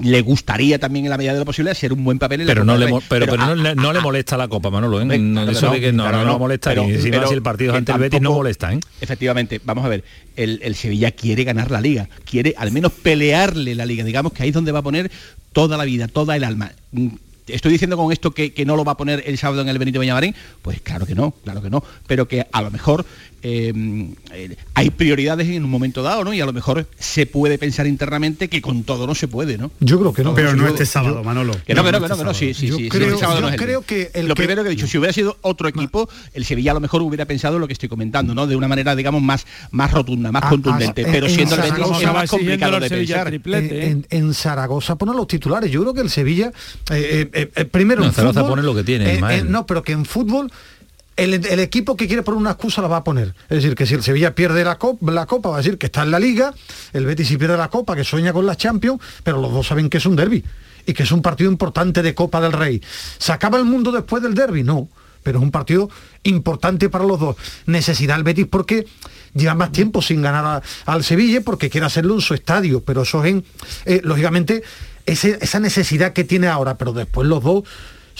[0.00, 2.64] le gustaría también en la medida de lo posible hacer un buen papel en pero
[2.64, 5.50] no le pero, no, le molesta la copa Manolo ¿eh?
[5.50, 8.72] eso de que no, no, molesta y si el partido ante el Betis no molesta
[8.72, 8.80] ¿eh?
[9.00, 10.04] efectivamente vamos a ver
[10.36, 14.50] el, Sevilla quiere ganar la liga quiere al menos pelearle la liga digamos que ahí
[14.50, 15.10] es donde va a poner
[15.52, 16.72] toda la vida toda el alma
[17.48, 19.76] ¿Estoy diciendo con esto que, que, no lo va a poner el sábado en el
[19.76, 20.32] Benito Villamarín?
[20.62, 21.82] Pues claro que no, claro que no.
[22.06, 23.04] Pero que a lo mejor
[23.42, 26.32] eh, hay prioridades en un momento dado, ¿no?
[26.32, 29.70] Y a lo mejor se puede pensar internamente que con todo no se puede, ¿no?
[29.80, 30.34] Yo creo que no.
[30.34, 31.52] Pero no este sábado, Manolo.
[31.66, 32.88] Que no, que no, que no, que no, sí, sí, sí.
[32.88, 36.44] Creo, yo creo que lo primero que he dicho, si hubiera sido otro equipo, el
[36.44, 38.46] Sevilla a lo mejor hubiera pensado lo que estoy comentando, ¿no?
[38.46, 41.04] De una manera, digamos, más, más rotunda, más ah, contundente.
[41.04, 43.32] Ah, pero siendo el Betis era más complicado de pensar.
[44.10, 45.70] En, Zaragoza ponen los titulares.
[45.70, 46.52] Yo creo que el Sevilla,
[46.90, 49.20] eh, eh, primero en Zaragoza pone lo que tiene.
[49.44, 50.50] no, pero que en fútbol
[51.16, 53.34] el, equipo que quiere poner una excusa la va a poner.
[53.48, 55.86] Es decir, que si el Sevilla pierde la, copa, la Copa, va a decir que
[55.86, 56.54] está en la Liga,
[56.92, 59.88] el Betis si pierde la Copa, que sueña con la Champions, pero los dos saben
[59.88, 60.44] que es un derby
[60.86, 62.82] y que es un partido importante de Copa del Rey.
[63.18, 64.62] ¿Se acaba el mundo después del derby?
[64.62, 64.88] No,
[65.22, 65.90] pero es un partido
[66.24, 67.36] importante para los dos.
[67.66, 68.86] Necesidad el Betis porque
[69.34, 73.24] lleva más tiempo sin ganar al Sevilla, porque quiere hacerlo en su estadio, pero eso
[73.24, 73.42] es,
[73.84, 74.62] eh, lógicamente,
[75.06, 77.64] esa necesidad que tiene ahora, pero después los dos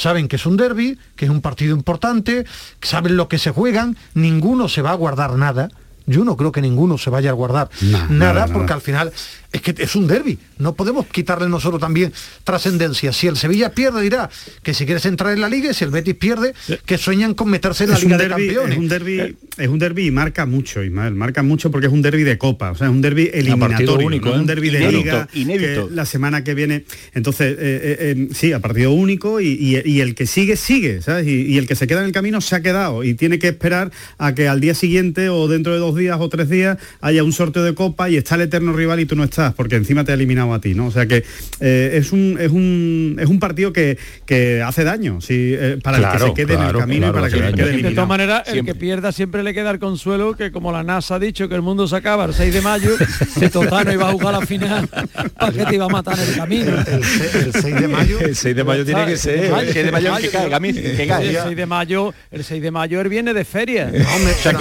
[0.02, 2.44] saben que es un derby, que es un partido importante,
[2.80, 5.68] saben lo que se juegan, ninguno se va a guardar nada.
[6.06, 7.70] Yo no creo que ninguno se vaya a guardar
[8.08, 9.12] nada, porque al final
[9.52, 10.38] es que es un derby.
[10.58, 12.12] No podemos quitarle nosotros también
[12.44, 13.12] trascendencia.
[13.12, 14.30] Si el Sevilla pierde, dirá
[14.62, 16.54] que si quieres entrar en la liga, y si el Betis pierde,
[16.86, 18.72] que sueñan con meterse en la Liga de Campeones.
[18.72, 21.14] Es un derby, es un derby y marca mucho, Ismael.
[21.14, 22.70] Marca mucho porque es un derby de copa.
[22.70, 24.06] O sea, es un derby eliminatorio.
[24.06, 24.44] Único, un ¿eh?
[24.46, 25.28] derby de liga.
[25.34, 25.88] Inédito.
[25.92, 26.84] la semana que viene.
[27.12, 31.02] Entonces, eh, eh, sí, a partido único y, el que sigue, sigue.
[31.02, 31.26] ¿sabes?
[31.26, 33.04] Y, el que se queda en el camino se ha quedado.
[33.04, 36.28] Y tiene que esperar a que al día siguiente o dentro de dos días o
[36.28, 39.24] tres días haya un sorteo de copa y está el eterno rival y tú no
[39.24, 40.86] estás porque encima te ha eliminado a ti, ¿no?
[40.86, 41.24] O sea que
[41.60, 45.98] eh, es, un, es, un, es un partido que, que hace daño sí, eh, para
[45.98, 47.88] el que se quede en el camino y para que quede eliminado.
[47.90, 51.16] De todas maneras, el que pierda siempre le queda el consuelo que como la NASA
[51.16, 52.90] ha dicho que el mundo se acaba el 6 de mayo,
[53.38, 56.36] si Totano iba a jugar la final, ¿para qué te iba a matar en el
[56.36, 56.72] camino?
[56.86, 58.20] El, 6 de mayo.
[58.20, 59.44] El 6 de mayo tiene que ser.
[59.44, 60.36] El 6 de mayo que que.
[60.36, 63.88] El 6 de mayo, el 6 de mayo él viene de feria.
[63.88, 64.52] a,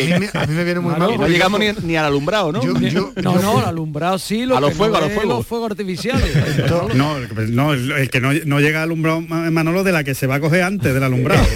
[0.47, 1.17] mí me, viene muy mal.
[1.21, 2.62] No llegamos ni, ni, al alumbrado, ¿no?
[3.21, 4.45] no, no, al alumbrado sí.
[4.45, 5.38] Lo a los fuegos, a los fuegos.
[5.38, 6.29] Los fuegos artificiales.
[6.95, 10.36] no, no, el que no, no llega al alumbrado Manolo de la que se va
[10.36, 11.43] a coger antes del alumbrado.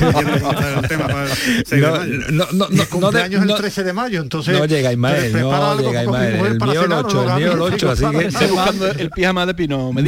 [2.31, 4.57] no, no, no, el 13 de mayo, entonces.
[4.57, 6.35] No llega Ismael, no llega Ismael.
[6.35, 8.25] El mío el 8, el mío el 8, así que.
[8.25, 10.03] Estoy buscando el pijama de Pino, me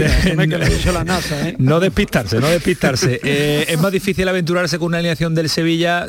[1.57, 3.19] No despistarse, no despistarse.
[3.23, 6.05] Eh, es más difícil aventurarse con una alineación del Sevilla.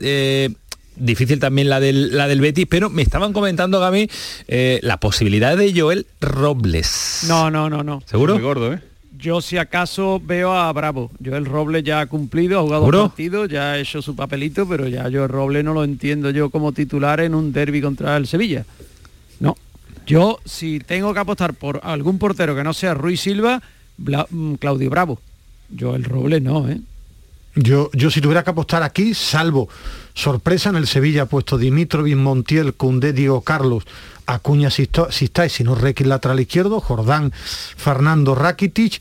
[0.99, 4.11] Difícil también la del, la del Betis, pero me estaban comentando, Gaby,
[4.49, 7.25] eh, la posibilidad de Joel Robles.
[7.29, 8.03] No, no, no, no.
[8.07, 8.35] ¿Seguro?
[8.35, 8.81] Muy gordo, ¿eh?
[9.19, 11.11] Yo si acaso veo a Bravo.
[11.25, 15.05] Joel Robles ya ha cumplido, ha jugado partidos, ya ha hecho su papelito, pero ya
[15.05, 18.65] Joel Robles no lo entiendo yo como titular en un derby contra el Sevilla.
[19.41, 19.57] No.
[20.07, 23.61] Yo si tengo que apostar por algún portero que no sea Ruiz Silva,
[23.97, 25.19] mm, Claudio Bravo.
[25.79, 26.81] Joel Robles no, ¿eh?
[27.61, 29.69] Yo, yo si tuviera que apostar aquí, salvo
[30.15, 33.85] sorpresa en el Sevilla, ha puesto Dimitrovic, Montiel, Cundé, Diego Carlos,
[34.27, 39.01] Acuña si, está, si no Requi lateral izquierdo, Jordán, Fernando Rakitic,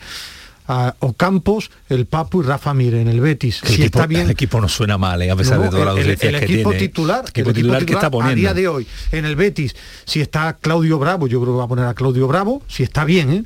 [0.67, 3.61] a Ocampos, el Papu y Rafa Mire en el Betis.
[3.63, 4.23] si está bien.
[4.23, 5.31] El equipo no suena mal, ¿eh?
[5.31, 8.49] a pesar de todas las el, el, equipo Titular, el, equipo titular, que está poniendo.
[8.49, 11.65] A día de hoy, en el Betis, si está Claudio Bravo, yo creo que va
[11.65, 13.43] a poner a Claudio Bravo, si está bien, ¿eh?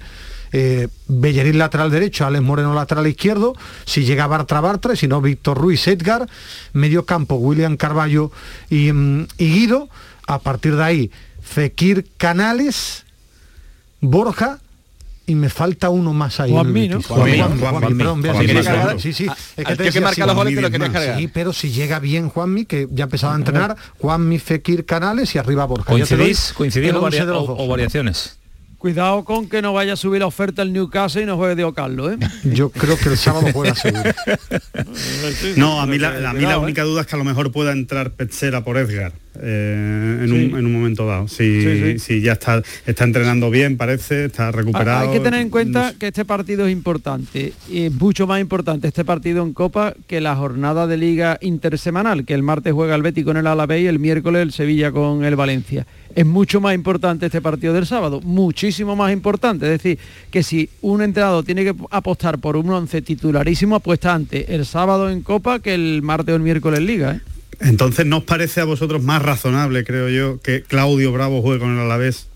[0.52, 3.54] Eh Bellerín lateral derecho, Alex Moreno lateral izquierdo,
[3.86, 6.28] si llega Bartra Bartra, si no Víctor Ruiz Edgar,
[6.74, 8.32] medio campo William Carballo
[8.70, 9.90] y, mm, y Guido,
[10.28, 13.06] a partir de ahí Fekir Canales,
[14.00, 14.60] Borja,
[15.28, 16.52] y me falta uno más ahí.
[16.52, 17.02] Juanmi, ¿no?
[17.02, 19.28] Juanmi, perdón, sí, sí.
[19.56, 21.18] Es que, te que marcar los goles que lo quieres cargar.
[21.18, 25.38] Sí, pero si llega bien Juanmi, que ya empezaba a entrenar, Juanmi, Fekir, Canales y
[25.38, 25.86] arriba Borja.
[25.86, 28.40] ¿Coincidís, coincidís o, varia o, variaciones?
[28.82, 31.72] Cuidado con que no vaya a subir la oferta el Newcastle y no juegue Diego
[31.72, 32.18] Carlos, ¿eh?
[32.52, 34.10] Yo creo que el sábado juega seguro.
[35.56, 37.74] no, a mí la, a mí la única duda es que a lo mejor pueda
[37.74, 39.14] entrar Petzera por Edgar.
[39.40, 41.28] Eh, en, un, en, un, momento dado.
[41.30, 45.10] Si, si, ya está, está entrenando bien, parece, está recuperado.
[45.10, 48.90] Hay que tener en cuenta que este partido es importante, y es mucho más importante
[48.90, 53.04] este partido en Copa que la jornada de liga intersemanal, que el martes juega el
[53.04, 55.88] Betis con el Alavés y el miércoles el Sevilla con el Valencia.
[56.14, 59.66] Es mucho más importante este partido del sábado, muchísimo más importante.
[59.66, 59.98] Es decir,
[60.30, 65.10] que si un entrenador tiene que apostar por un once titularísimo, apuesta antes el sábado
[65.10, 67.16] en Copa que el martes o el miércoles en Liga.
[67.16, 67.31] ¿eh?
[67.62, 71.74] Entonces, ¿no os parece a vosotros más razonable, creo yo, que Claudio Bravo juegue con
[71.74, 72.28] el Alavés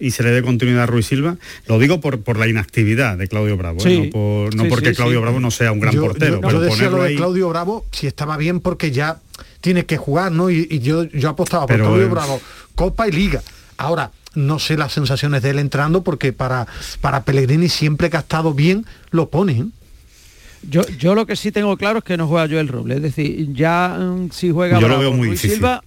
[0.00, 1.36] y se le dé continuidad a Ruiz Silva?
[1.66, 4.10] Lo digo por, por la inactividad de Claudio Bravo, ¿eh?
[4.54, 6.40] no, porque Claudio Bravo no sea un gran portero.
[6.50, 9.20] Yo, decía lo de Claudio Bravo si estaba bien porque ya
[9.60, 10.50] tiene que jugar, ¿no?
[10.50, 12.40] Y, yo, yo apostaba por Claudio Bravo,
[12.74, 13.42] Copa y Liga.
[13.76, 16.66] Ahora, no sé las sensaciones de él entrando porque para,
[17.00, 19.52] para Pellegrini siempre que ha estado bien lo pone.
[19.52, 19.64] ¿eh?
[20.68, 22.96] Yo, yo lo que sí tengo claro es que no juega Joel Robles.
[22.98, 25.82] Es decir, ya mm, si juega yo lo veo muy Silva,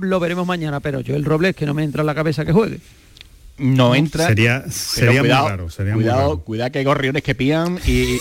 [0.00, 2.52] lo veremos mañana, pero Joel Robles es que no me entra en la cabeza que
[2.52, 2.80] juegue
[3.56, 4.26] no entra.
[4.26, 5.70] Sería, sería muy raro.
[5.70, 8.18] Sería cuidado, cuidado que hay gorriones que pían y.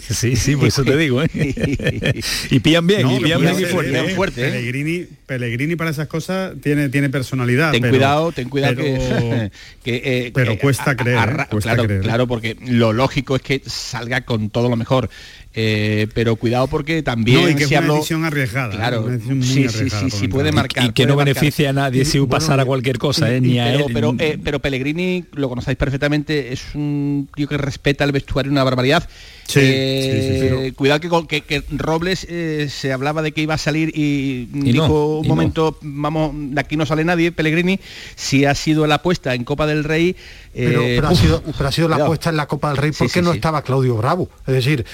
[0.00, 1.22] sí, sí, por eso te digo.
[1.22, 1.28] ¿eh?
[2.50, 4.14] y pían bien, y pían bien y fuerte.
[4.14, 4.50] fuerte ¿eh?
[4.50, 7.72] Pellegrini, Pellegrini para esas cosas tiene, tiene personalidad.
[7.72, 9.50] Ten cuidado, ten cuidado que.
[9.84, 12.02] Eh, pero cuesta, creer, cuesta claro, creer.
[12.02, 15.10] Claro, porque lo lógico es que salga con todo lo mejor.
[15.52, 19.08] Eh, pero cuidado porque también no, y que es una decisión arriesgada claro.
[19.42, 22.98] sí, sí, sí, sí, puede marcar y que no beneficie a nadie si pasara cualquier
[22.98, 27.48] cosa eh, ni a él pero, eh, pero Pellegrini lo conocéis perfectamente es un tío
[27.48, 29.08] que respeta el vestuario una barbaridad.
[29.56, 35.18] Eh, cuidado que, que, Robles eh, se hablaba de que iba a salir y, dijo
[35.20, 37.80] un momento, vamos, de aquí no sale nadie, Pellegrini,
[38.14, 40.16] si ha sido la apuesta en Copa del Rey.
[40.52, 43.32] Pero, eh, ha sido, ha sido, la apuesta en la Copa del Rey porque no
[43.32, 44.28] estaba Claudio Bravo.
[44.46, 44.84] Es decir,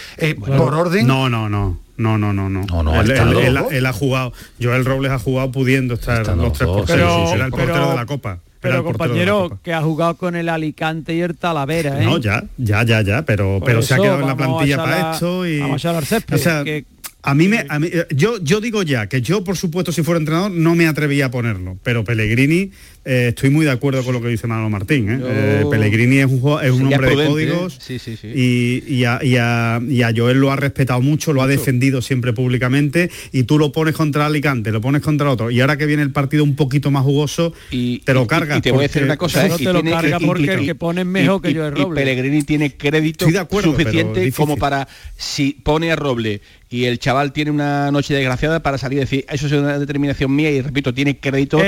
[0.47, 1.07] por orden.
[1.07, 1.79] No, no, no.
[1.99, 3.01] No, no, no, no.
[3.01, 7.91] él, ha jugado, Joel Robles ha jugado pudiendo estar los tres porteros, era el portero
[7.91, 8.39] de la Copa.
[8.61, 12.05] Pero compañero, que ha jugado con el Alicante y el Talavera, ¿eh?
[12.05, 15.47] No, ya, ya, ya, ya, pero, pero se ha quedado en la plantilla para esto
[15.47, 15.61] y...
[15.61, 16.85] Vamos a o sea, que,
[17.27, 20.21] a mí me, a mí, yo, yo digo ya que yo, por supuesto, si fuera
[20.21, 22.71] entrenador, no me atrevía a ponerlo, pero Pellegrini
[23.05, 25.09] eh, estoy muy de acuerdo con lo que dice Manolo Martín.
[25.09, 25.21] ¿eh?
[25.23, 27.79] Eh, Pellegrini es un, es un hombre de códigos
[28.23, 29.81] Y, a,
[30.17, 34.27] Joel lo ha respetado mucho, lo ha defendido siempre públicamente y tú lo pones contra
[34.27, 37.53] Alicante, lo pones contra otro y ahora que viene el partido un poquito más jugoso,
[37.73, 38.59] y, te lo cargas.
[38.59, 41.09] Y, te voy a decir una cosa, no te lo carga porque el que ponen
[41.09, 42.03] mejor que Joel Robles.
[42.03, 43.27] Y Pellegrini tiene crédito
[43.63, 48.77] suficiente como para si pone a Roble y el chaval tiene una noche desgraciada para
[48.77, 51.59] salir y decir eso es una determinación mía y repito tiene crédito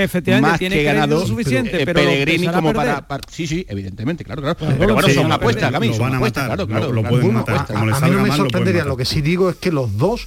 [0.40, 4.56] más que ganado suficiente, pero, Pellegrini como para, Sí, sí, evidentemente, claro, claro.
[4.58, 6.92] pero bueno, son apuestas, Gaby, son apuestas, claro, claro.
[6.92, 7.66] Lo, pueden matar.
[7.74, 10.26] A, mí no me sorprendería, lo que sí digo es que los dos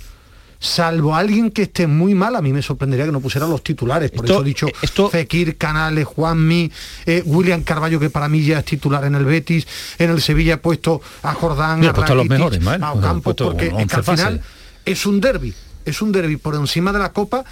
[0.61, 4.11] salvo alguien que esté muy mal, a mí me sorprendería que no pusieran los titulares.
[4.11, 6.71] Por eso he dicho esto, Fekir, Canales, Juanmi,
[7.07, 9.67] eh, William Carballo, que para mí ya es titular en el Betis,
[9.97, 13.73] en el Sevilla he puesto a Jordán, a, puesto a los mejores, a Ocampos, porque
[13.75, 14.41] es que al final
[14.85, 15.53] es un derby,
[15.85, 17.43] es un derby por encima de la Copa,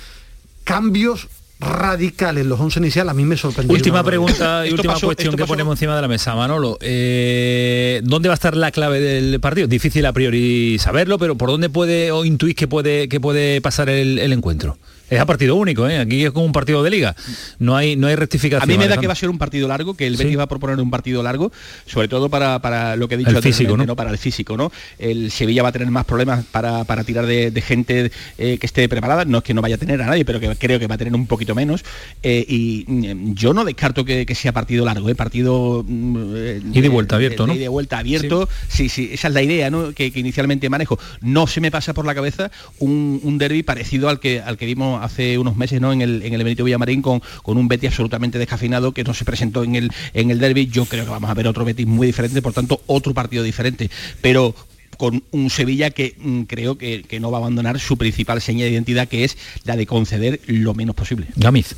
[0.64, 1.28] cambios
[1.60, 3.76] radicales los 11 iniciales a mí me sorprendió.
[3.76, 6.78] Última pregunta y última cuestión que ponemos encima de la mesa, Manolo.
[6.80, 9.68] Eh, ¿Dónde va a estar la clave del partido?
[9.68, 13.90] Difícil a priori saberlo, pero ¿por dónde puede o intuís que puede, que puede pasar
[13.90, 14.78] el encuentro?
[15.10, 15.98] Es a partido único, ¿eh?
[15.98, 17.16] aquí es como un partido de liga.
[17.58, 18.70] No hay, no hay rectificación.
[18.70, 20.44] A mí me da que va a ser un partido largo, que el Betis va
[20.44, 21.52] a proponer un partido largo,
[21.86, 23.96] sobre todo para, para lo que he dicho el físico, ¿no?
[23.96, 24.72] Para el físico, ¿no?
[25.00, 29.26] El Sevilla va a tener más problemas para, tirar de, gente eh, que esté preparada.
[29.26, 30.98] No es que no vaya a tener a nadie, pero que creo que va a
[30.98, 31.84] tener un poquito menos.
[32.22, 35.16] Eh, y mm, yo no descarto que, sea partido largo, ¿eh?
[35.16, 37.54] partido mm, y de vuelta abierto, ¿no?
[37.54, 38.48] Y de vuelta abierto.
[38.68, 38.90] Sí.
[38.90, 39.92] sí, esa es la idea, ¿no?
[39.94, 41.00] Que, inicialmente manejo.
[41.22, 44.66] No se me pasa por la cabeza un, un derby parecido al que al que
[44.66, 45.92] vimos hace unos meses ¿no?
[45.94, 49.26] en, el, en el Benito Villamarín con, con un Betis absolutamente descafeinado que no se
[49.26, 50.68] presentó en el, en el derby.
[50.68, 53.90] Yo creo que vamos a ver otro Betis muy diferente, por tanto, otro partido diferente.
[54.22, 54.56] Pero
[55.00, 58.72] con un Sevilla que mm, creo que, no va a abandonar su principal seña de
[58.72, 61.28] identidad, que es la de conceder lo menos posible.
[61.38, 61.74] Gamiz.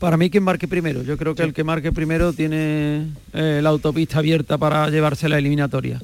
[0.00, 1.04] Para mí quien marque primero.
[1.04, 5.38] Yo creo que el que marque primero tiene eh, la autopista abierta para llevarse la
[5.38, 6.00] eliminatoria.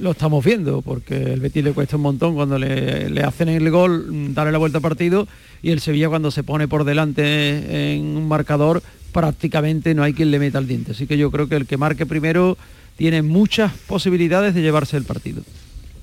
[0.00, 3.70] Lo estamos viendo, porque el Betis le cuesta un montón cuando le, le hacen el
[3.70, 5.28] gol, mm, darle la vuelta al partido,
[5.62, 8.82] y el Sevilla cuando se pone por delante en un marcador,
[9.12, 10.92] prácticamente no hay quien le meta el diente.
[10.92, 12.58] Así que yo creo que el que marque primero
[12.96, 15.42] tiene muchas posibilidades de llevarse el partido.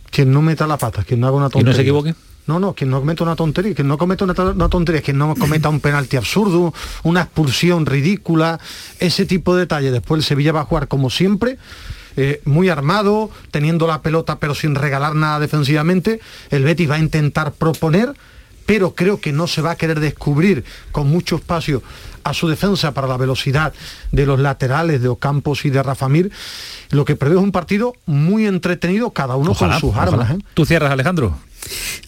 [0.09, 1.69] Quien no meta la pata, quien no haga una tontería.
[1.69, 2.15] ¿Y no se equivoque?
[2.47, 5.69] No, no, quien no cometa una tontería, quien no cometa una, tontería, quien no cometa
[5.69, 6.73] un penalti absurdo,
[7.03, 8.59] una expulsión ridícula,
[8.99, 9.91] ese tipo de detalles.
[9.91, 11.57] Después el Sevilla va a jugar como siempre,
[12.17, 16.19] eh, muy armado, teniendo la pelota pero sin regalar nada defensivamente.
[16.49, 18.13] El Betis va a intentar proponer,
[18.65, 21.81] pero creo que no se va a querer descubrir con mucho espacio
[22.23, 23.73] a su defensa para la velocidad
[24.11, 26.31] de los laterales de Ocampos y de Rafamir.
[26.91, 30.31] Lo que prevé es un partido muy entretenido, cada uno con sus armas.
[30.31, 30.37] ¿eh?
[30.53, 31.37] ¿Tú cierras, Alejandro?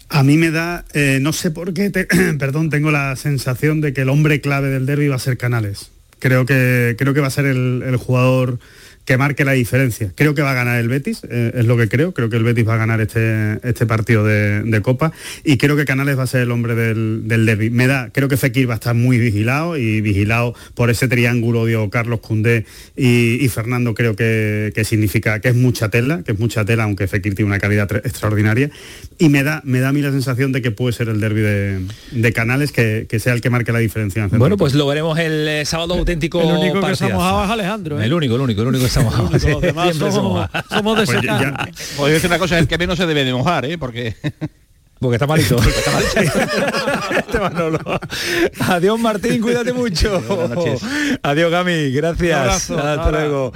[0.09, 1.89] A mí me da, eh, no sé por qué,
[2.39, 5.91] perdón, tengo la sensación de que el hombre clave del derby va a ser Canales.
[6.19, 8.59] Creo que, creo que va a ser el jugador
[9.05, 10.11] que marque la diferencia.
[10.15, 12.13] Creo que va a ganar el Betis, eh, es lo que creo.
[12.13, 15.13] Creo que el Betis va a ganar este, este partido de, Copa
[15.45, 17.69] y creo que Canales va a ser el hombre del, del derby.
[17.69, 21.65] Me da, creo que Fekir va a estar muy vigilado y vigilado por ese triángulo
[21.65, 26.65] de Carlos Cundé y, Fernando creo que, significa que es mucha tela, que es mucha
[26.65, 28.69] tela, aunque Fekir tiene una calidad extraordinaria.
[29.17, 31.41] Y me da, me da a mí la sensación de que puede ser el derby
[31.41, 34.27] de, Canales que, sea el que marque la diferencia.
[34.27, 36.41] Bueno, pues lo veremos el eh, sábado auténtico.
[36.41, 38.01] El único que se ha mojado es Alejandro.
[38.01, 38.05] ¿eh?
[38.05, 41.05] El único, el único, el único somos, somos, somos de
[41.97, 43.77] pues decir una cosa, el que menos se debe de mojar, ¿eh?
[43.77, 44.15] Porque...
[44.99, 45.57] Porque está malito.
[47.17, 47.37] este
[48.63, 50.23] Adiós Martín, cuídate mucho.
[51.21, 52.71] Adiós Gami, gracias.
[52.71, 53.51] Hasta luego.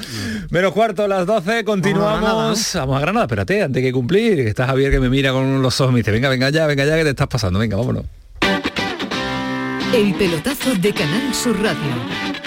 [0.49, 2.73] Menos cuarto, las 12, continuamos.
[2.73, 4.41] Vamos a Granada, espérate, antes que cumplir.
[4.41, 6.83] Está Javier que me mira con los ojos y me dice, venga, venga ya, venga
[6.83, 7.59] ya, que te estás pasando.
[7.59, 8.03] Venga, vámonos.
[9.93, 12.46] El pelotazo de Canal Sur Radio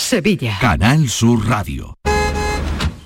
[0.00, 0.56] Sevilla.
[0.60, 1.99] Canal Sur Radio.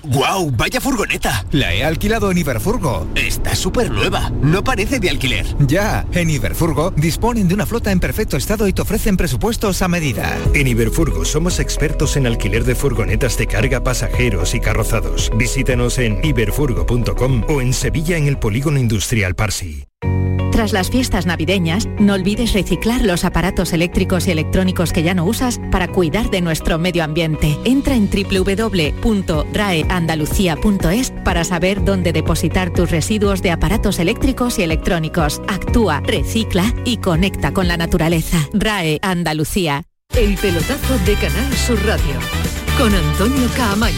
[0.07, 0.51] ¡Guau!
[0.51, 1.45] ¡Vaya furgoneta!
[1.51, 3.07] La he alquilado en Iberfurgo.
[3.15, 4.31] Está súper nueva.
[4.41, 5.45] No parece de alquiler.
[5.59, 9.87] Ya, en Iberfurgo disponen de una flota en perfecto estado y te ofrecen presupuestos a
[9.87, 10.37] medida.
[10.53, 15.31] En Iberfurgo somos expertos en alquiler de furgonetas de carga, pasajeros y carrozados.
[15.35, 19.85] Visítenos en iberfurgo.com o en Sevilla en el Polígono Industrial Parsi.
[20.55, 25.25] Tras las fiestas navideñas, no olvides reciclar los aparatos eléctricos y electrónicos que ya no
[25.25, 27.57] usas para cuidar de nuestro medio ambiente.
[27.65, 28.07] Entra en
[29.95, 35.41] www.raeandalucía.es para saber dónde depositar tus residuos de aparatos eléctricos y electrónicos.
[35.47, 38.37] Actúa, recicla y conecta con la naturaleza.
[38.53, 39.83] RAE Andalucía.
[40.15, 42.15] El pelotazo de Canal Sur Radio
[42.77, 43.95] con Antonio Caamaño.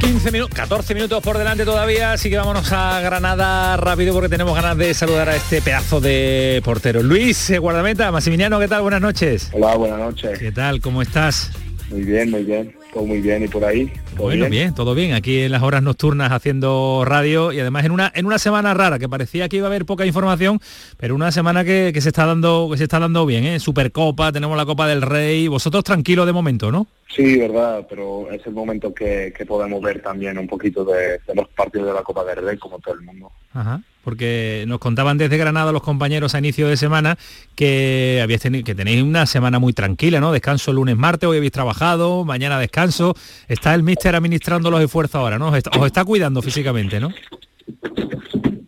[0.00, 4.54] 15 minutos, 14 minutos por delante todavía, así que vámonos a Granada rápido porque tenemos
[4.54, 7.04] ganas de saludar a este pedazo de portero.
[7.04, 8.82] Luis, eh, guardameta, Massimiliano, ¿qué tal?
[8.82, 9.50] Buenas noches.
[9.52, 10.38] Hola, buenas noches.
[10.40, 10.80] ¿Qué tal?
[10.80, 11.52] ¿Cómo estás?
[11.92, 12.74] Muy bien, muy bien.
[12.92, 13.92] Todo muy bien y por ahí.
[14.16, 14.74] bueno, bien?
[14.74, 15.12] todo bien.
[15.12, 18.98] Aquí en las horas nocturnas haciendo radio y además en una en una semana rara
[18.98, 20.58] que parecía que iba a haber poca información,
[20.96, 23.60] pero una semana que, se está dando que se está dando bien, ¿eh?
[23.60, 25.48] Supercopa, tenemos la Copa del Rey.
[25.48, 26.86] Vosotros tranquilos de momento, ¿no?
[27.14, 31.48] Sí, verdad, pero es el momento que, podemos ver también un poquito de, de los
[31.48, 33.30] partidos de la Copa del Rey como todo el mundo.
[33.52, 37.16] Ajá porque nos contaban desde Granada los compañeros a inicio de semana
[37.54, 40.32] que tenido, que tenéis una semana muy tranquila, ¿no?
[40.32, 43.14] Descanso lunes, martes, hoy habéis trabajado, mañana descanso.
[43.48, 45.48] Está el míster administrando los esfuerzos ahora, ¿no?
[45.48, 47.10] Os está, cuidando físicamente, ¿no?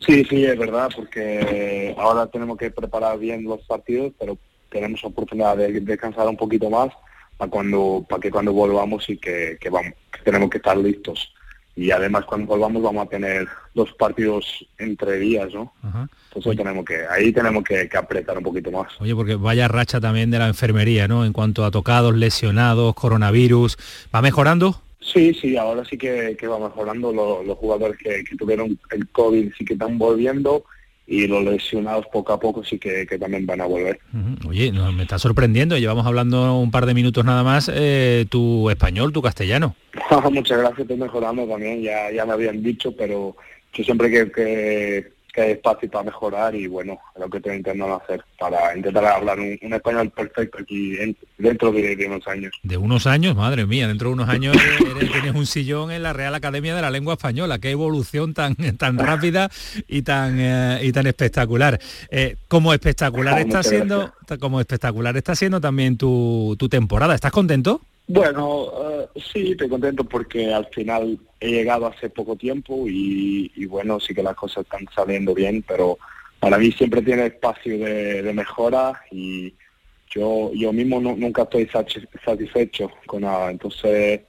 [0.07, 4.39] Sí, sí, es verdad, porque ahora tenemos que preparar bien los partidos, pero
[4.71, 6.91] tenemos oportunidad de descansar un poquito más
[7.37, 9.59] para cuando para que cuando volvamos y que
[10.25, 11.33] tenemos que estar listos
[11.77, 15.73] y además cuando volvamos vamos a tener dos partidos entre días, ¿no?
[16.29, 18.93] Entonces tenemos que, ahí tenemos que, apretar un poquito más.
[19.01, 21.25] Oye, porque vaya racha también de la enfermería, ¿no?
[21.25, 23.77] En cuanto a tocados, lesionados, coronavirus,
[24.15, 24.81] ¿va mejorando?
[25.01, 27.13] Sí, sí, ahora sí que, va mejorando.
[27.13, 30.65] Los, jugadores que, tuvieron el COVID sí que están volviendo
[31.07, 33.99] y los lesionados poco a poco sí que, también van a volver.
[34.49, 39.13] Oye, me está sorprendiendo, llevamos hablando un par de minutos nada más, eh, tu español,
[39.13, 39.77] tu castellano.
[40.33, 43.37] Muchas gracias, estoy mejorando también, ya, ya me habían dicho, pero
[43.73, 47.57] yo siempre que, que que hay espacio para mejorar y bueno, es lo que estoy
[47.57, 50.97] intentando hacer para intentar hablar un, español perfecto aquí
[51.37, 52.53] dentro de, unos años.
[52.63, 54.57] De unos años, madre mía, dentro de unos años
[55.13, 57.59] tienes un sillón en la Real Academia de la Lengua Española.
[57.59, 59.51] Qué evolución tan, tan rápida
[59.89, 61.81] y tan, eh, y tan espectacular.
[62.11, 67.15] Eh, como espectacular está siendo, como espectacular está siendo también tu, tu temporada.
[67.15, 67.81] ¿Estás contento?
[68.07, 73.99] Bueno, eh, sí, estoy contento porque al final he llegado hace poco tiempo y, bueno,
[73.99, 75.99] sí que las cosas están saliendo bien, pero
[76.39, 79.55] para mí siempre tiene espacio de, mejora y
[80.11, 81.69] yo yo mismo nunca estoy
[82.25, 83.51] satisfecho con nada.
[83.51, 84.21] Entonces,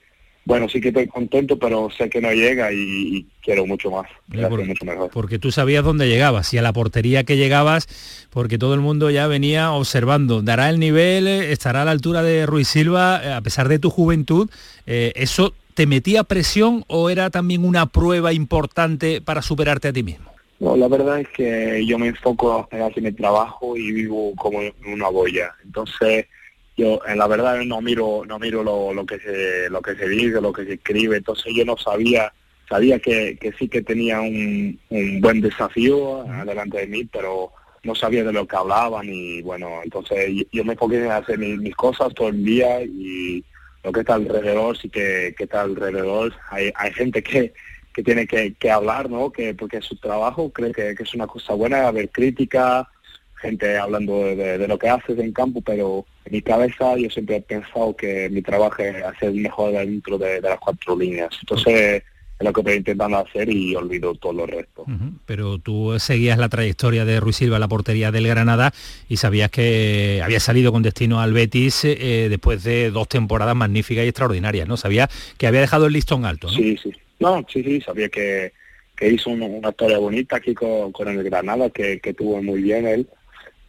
[0.46, 4.84] bueno, sí que estoy contento, pero sé que no llega y, quiero mucho más, mucho
[4.84, 5.10] mejor.
[5.10, 7.88] Porque tú sabías dónde llegabas y a la portería que llegabas,
[8.30, 10.42] porque todo el mundo ya venía observando.
[10.42, 11.26] ¿Dará el nivel?
[11.26, 13.36] ¿Estará a la altura de Ruiz Silva?
[13.36, 14.48] A pesar de tu juventud,
[14.86, 20.04] eh, ¿eso te metía presión o era también una prueba importante para superarte a ti
[20.04, 20.30] mismo?
[20.60, 24.62] No, la verdad es que yo me enfoco en hacer mi trabajo y vivo como
[24.62, 25.52] en una boya.
[25.64, 26.26] Entonces,
[26.76, 30.08] yo en la verdad no miro no miro lo, lo que se lo que se
[30.08, 31.16] dice lo que se escribe.
[31.16, 32.32] Entonces yo no sabía
[32.68, 37.52] sabía que, que sí que tenía un, un buen desafío delante de mí pero
[37.84, 41.74] no sabía de lo que hablaban y bueno entonces yo me enfoqué en hacer mis,
[41.76, 43.44] cosas todo el día y
[43.84, 46.34] lo que está alrededor sí que, que está alrededor.
[46.50, 47.52] Hay, hay gente que
[47.96, 49.32] que tiene que, que hablar, ¿no?
[49.32, 52.86] Que porque es su trabajo, creo que, que es una cosa buena, haber crítica,
[53.40, 57.40] gente hablando de, lo que haces en campo, pero en mi cabeza yo siempre he
[57.40, 61.30] pensado que mi trabajo es hacer mejor dentro de, las cuatro líneas.
[61.40, 62.02] Entonces
[62.38, 64.84] es lo que estoy intentando hacer y olvido todo lo resto.
[65.24, 68.72] Pero tú seguías la trayectoria de Ruiz Silva, la portería del Granada,
[69.08, 74.04] y sabías que había salido con destino al Betis eh, después de dos temporadas magníficas
[74.04, 74.76] y extraordinarias, ¿no?
[74.76, 75.08] Sabía
[75.38, 76.52] que había dejado el listón alto, ¿no?
[76.52, 76.92] Sí, sí.
[77.20, 78.52] No, sí, sí, sabía que,
[78.96, 82.86] que hizo una, historia bonita aquí con, con el Granada, que, que tuvo muy bien
[82.86, 83.08] él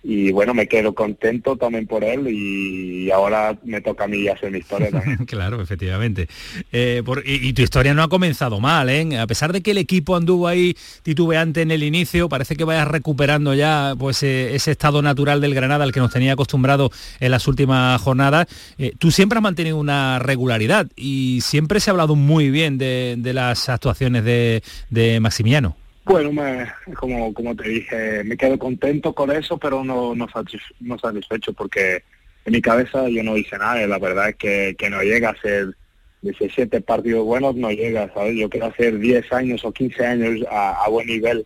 [0.03, 4.51] y bueno, me quedo contento también por él y ahora me toca a mí hacer
[4.51, 5.17] mi historia también.
[5.25, 6.29] claro, efectivamente.
[6.71, 9.17] Eh, y, tu historia no ha comenzado mal, ¿eh?
[9.19, 12.87] A pesar de que el equipo anduvo ahí titubeante en el inicio, parece que vayas
[12.87, 17.31] recuperando ya pues eh, ese estado natural del Granada al que nos tenía acostumbrado en
[17.31, 18.47] las últimas jornadas.
[18.77, 23.19] Eh, tú siempre has mantenido una regularidad y siempre se ha hablado muy bien de,
[23.33, 25.75] las actuaciones de, de Maximiano.
[26.07, 31.51] Bueno, me, como, como te dije, me quedo contento con eso, pero no, no, satisfecho
[31.51, 32.03] porque
[32.45, 33.85] en mi cabeza yo no hice nada.
[33.85, 35.75] La verdad es que, que no llega a ser
[36.21, 38.37] 17 partidos buenos, no llega, ¿sabes?
[38.37, 41.45] Yo quiero hacer 10 años o 15 años a, buen nivel.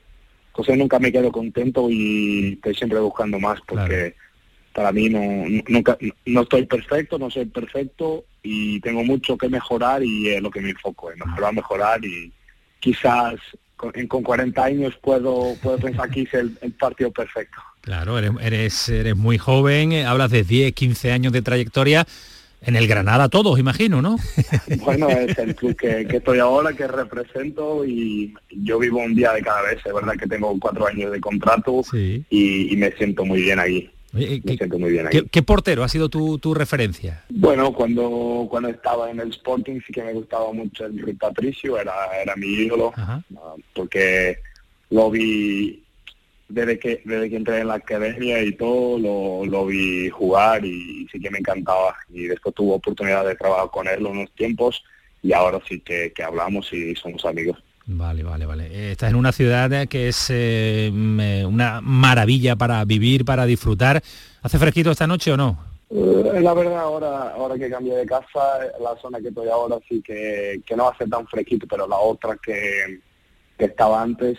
[0.49, 4.13] Entonces nunca me quedo contento y estoy siempre buscando más porque
[4.73, 5.21] para mí no,
[5.69, 10.51] nunca, no estoy perfecto, no soy perfecto y tengo mucho que mejorar y es lo
[10.51, 12.31] que me enfoco, en mejorar, mejorar y
[12.79, 13.35] quizás
[14.07, 17.57] con, 40 años puedo, puedo pensar que hice el, partido perfecto.
[17.81, 22.05] Claro, eres, eres, muy joven, eh, hablas de 10, 15 años de trayectoria.
[22.63, 24.17] En el Granada todos, imagino, ¿no?
[24.85, 29.41] Bueno, es el club que, estoy ahora, que represento y yo vivo un día de
[29.41, 29.79] cada vez.
[29.83, 33.59] Es verdad que tengo cuatro años de contrato y, y, me siento muy bien
[34.13, 34.41] ahí.
[34.41, 37.23] ¿qué, portero ha sido tu, referencia?
[37.29, 41.79] Bueno, cuando, cuando estaba en el Sporting sí que me gustaba mucho el Rui Patricio,
[41.79, 43.21] era, era mi ídolo, ah,
[43.73, 44.37] porque
[44.89, 45.83] lo vi
[46.49, 51.07] desde que desde que entré en la academia y todo, lo, lo vi jugar y,
[51.11, 51.95] sí que me encantaba.
[52.09, 54.83] Y después tuve oportunidad de trabajar con él unos tiempos
[55.23, 57.63] y ahora sí que, que hablamos y somos amigos.
[57.85, 58.67] Vale, vale, vale.
[58.67, 64.01] Eh, estás en una ciudad que es eh, mm, una maravilla para vivir, para disfrutar.
[64.41, 65.57] ¿Hace fresquito esta noche o no?
[65.89, 70.01] Eh, la verdad, ahora ahora que cambié de casa, la zona que estoy ahora sí
[70.01, 73.01] que, que no va a ser tan fresquito, pero la otra que,
[73.57, 74.37] que estaba antes,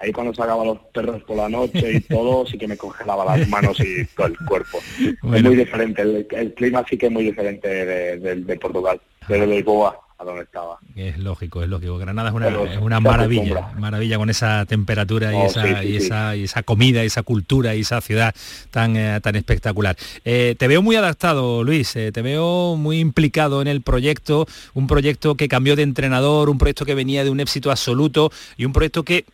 [0.00, 3.48] ahí cuando sacaba los perros por la noche y todo, sí que me congelaba las
[3.48, 4.78] manos y todo el cuerpo.
[4.98, 10.05] Es muy diferente, el, clima sí que es muy diferente de, de Portugal, de Lisboa
[10.18, 10.78] a donde estaba.
[10.94, 11.98] Es lógico, es lógico.
[11.98, 16.36] Granada es una, es una maravilla, maravilla con esa temperatura y, oh, esa, y, esa,
[16.36, 18.34] y esa comida, y esa cultura y esa ciudad
[18.70, 19.96] tan, eh, tan espectacular.
[20.24, 24.86] Eh, te veo muy adaptado, Luis, eh, te veo muy implicado en el proyecto, un
[24.86, 28.72] proyecto que cambió de entrenador, un proyecto que venía de un éxito absoluto y un
[28.72, 29.26] proyecto que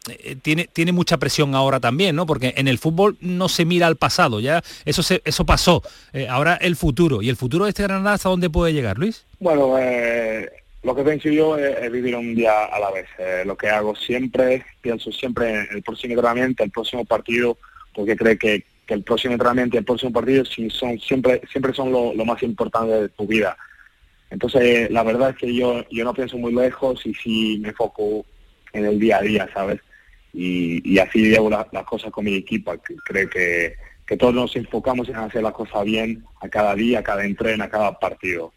[0.42, 2.26] tiene, tiene mucha presión ahora también, ¿no?
[2.26, 5.82] Porque en el fútbol no se mira al pasado, ya eso, se, eso pasó.
[6.28, 7.22] ahora el futuro.
[7.22, 9.24] ¿Y el futuro de este Granada hasta dónde puede llegar, Luis?
[9.42, 10.48] Bueno, eh,
[10.84, 13.06] lo que pienso yo es, vivir un día a la vez.
[13.18, 17.58] Eh, lo que hago siempre, pienso siempre en el próximo entrenamiento, el próximo partido,
[17.92, 22.24] porque creo que, el próximo entrenamiento y el próximo partido son siempre siempre son lo,
[22.24, 23.56] más importante de tu vida.
[24.30, 28.24] Entonces, la verdad es que yo, yo no pienso muy lejos y sí me enfoco
[28.72, 29.80] en el día a día, ¿sabes?
[30.32, 32.74] Y, así llevo las cosas con mi equipo.
[33.06, 33.74] Creo que,
[34.06, 37.64] que todos nos enfocamos en hacer las cosas bien a cada día, a cada entreno,
[37.64, 38.52] a cada partido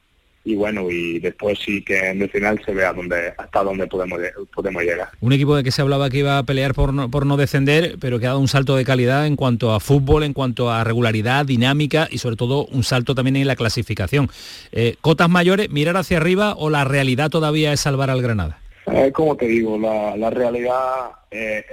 [0.46, 4.20] y bueno, y después sí que en el final se vea dónde, hasta dónde podemos,
[4.54, 5.10] podemos llegar.
[5.20, 7.98] Un equipo de que se hablaba que iba a pelear por no, por no descender,
[8.00, 10.84] pero que ha dado un salto de calidad en cuanto a fútbol, en cuanto a
[10.84, 14.30] regularidad, dinámica y sobre todo un salto también en la clasificación.
[14.72, 18.60] Eh, ¿Cotas mayores, mirar hacia arriba o la realidad todavía es salvar al Granada?
[18.86, 21.66] Eh, como te digo, la, la realidad eh,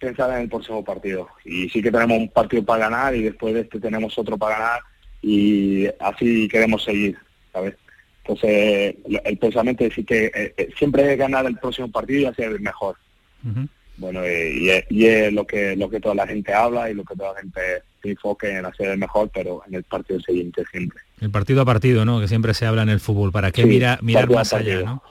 [0.00, 1.28] pensar en el próximo partido.
[1.44, 4.58] Y sí que tenemos un partido para ganar y después de este tenemos otro para
[4.58, 4.80] ganar
[5.22, 7.16] y así queremos seguir,
[7.52, 7.76] ¿sabes?
[8.24, 8.94] Entonces,
[9.24, 12.60] el pensamiento es decir que eh, eh, siempre ganar el próximo partido y hacer el
[12.60, 12.96] mejor.
[13.96, 17.34] Bueno, y, es lo que lo que toda la gente habla y lo que toda
[17.34, 17.60] la gente
[18.00, 21.00] se enfoque en hacer el mejor, pero en el partido siguiente siempre.
[21.20, 22.20] El partido a partido, ¿no?
[22.20, 23.32] Que siempre se habla en el fútbol.
[23.32, 25.02] ¿Para qué mirar más allá, ¿no?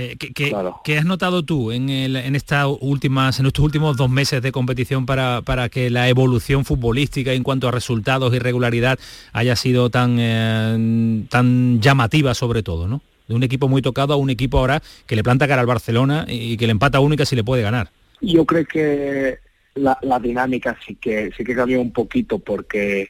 [0.00, 4.52] Eh, ¿qué, has notado tú en, en, estas últimas, en estos últimos dos meses de
[4.52, 8.96] competición para, para, que la evolución futbolística en cuanto a resultados y regularidad
[9.32, 13.02] haya sido tan, eh, tan llamativa sobre todo, ¿no?
[13.26, 16.26] De un equipo muy tocado a un equipo ahora que le planta cara al Barcelona
[16.28, 17.90] y que le empata única si le puede ganar.
[18.20, 19.38] Yo creo que
[19.74, 23.08] la, dinámica sí que sí que cambió un poquito porque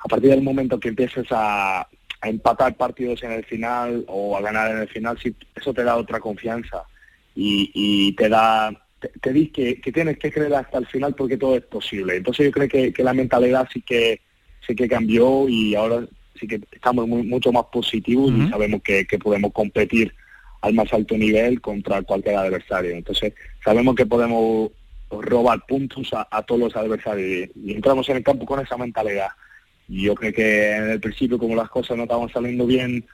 [0.00, 1.86] a partir del momento que empiezas a,
[2.24, 5.84] a empatar partidos en el final o a ganar en el final, sí, eso te
[5.84, 6.84] da otra confianza
[7.34, 8.72] y, te da,
[9.20, 12.16] te, dice que, tienes que creer hasta el final porque todo es posible.
[12.16, 14.22] Entonces yo creo que, la mentalidad sí que,
[14.66, 16.06] sí que cambió y ahora
[16.40, 20.14] sí que estamos mucho más positivos y sabemos que, podemos competir
[20.62, 22.92] al más alto nivel contra cualquier adversario.
[22.92, 24.70] Entonces sabemos que podemos
[25.10, 29.28] robar puntos a, a todos los adversarios y entramos en el campo con esa mentalidad.
[29.88, 33.04] Yo creo que en el principio, como las cosas no estaban saliendo bien,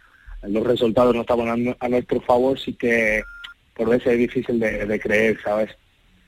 [0.43, 3.23] los resultados no estaban a, nuestro favor, sí que
[3.75, 5.71] por veces es difícil de, creer, ¿sabes?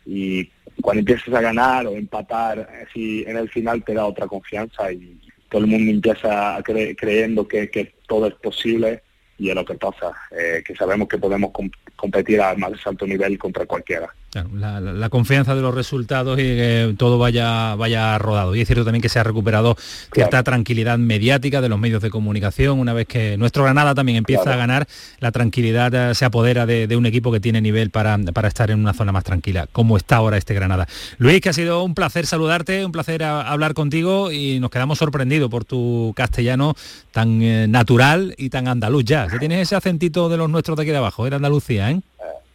[0.04, 4.92] Y cuando empiezas a ganar o empatar, así en el final te da otra confianza
[4.92, 5.18] y
[5.48, 9.02] todo el mundo empieza a creyendo que, que todo es posible
[9.38, 11.50] y es lo que pasa, eh, que sabemos que podemos
[11.96, 14.12] competir a más alto nivel contra cualquiera.
[14.54, 18.54] La, confianza de los resultados y que todo vaya, vaya rodado.
[18.54, 19.76] Y es cierto también que se ha recuperado
[20.12, 22.78] cierta tranquilidad mediática de los medios de comunicación.
[22.78, 24.86] Una vez que nuestro Granada también empieza a ganar,
[25.20, 28.78] la tranquilidad eh, se apodera de, un equipo que tiene nivel para, para, estar en
[28.78, 30.86] una zona más tranquila, como está ahora este Granada.
[31.18, 35.50] Luis, que ha sido un placer saludarte, un placer hablar contigo y nos quedamos sorprendidos
[35.50, 36.74] por tu castellano
[37.12, 40.82] tan eh, natural y tan andaluz ya que tienes ese acentito de los nuestros de
[40.82, 42.00] aquí de abajo, era Andalucía, ¿eh?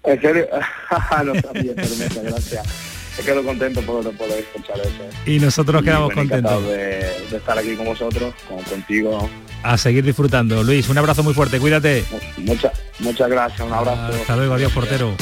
[0.08, 0.48] ¿En serio?
[1.26, 2.66] no sabía, pero gracias.
[3.18, 5.04] Me quedo contento por, poder escuchar eso.
[5.04, 5.34] ¿eh?
[5.34, 6.64] Y nosotros quedamos contentos.
[6.68, 9.30] De, estar aquí con vosotros, con, contigo.
[9.64, 10.64] A seguir disfrutando.
[10.64, 12.06] Luis, un abrazo muy fuerte, cuídate.
[12.38, 14.14] Muchas muchas gracias, un abrazo.
[14.14, 15.16] Hasta luego, adiós portero.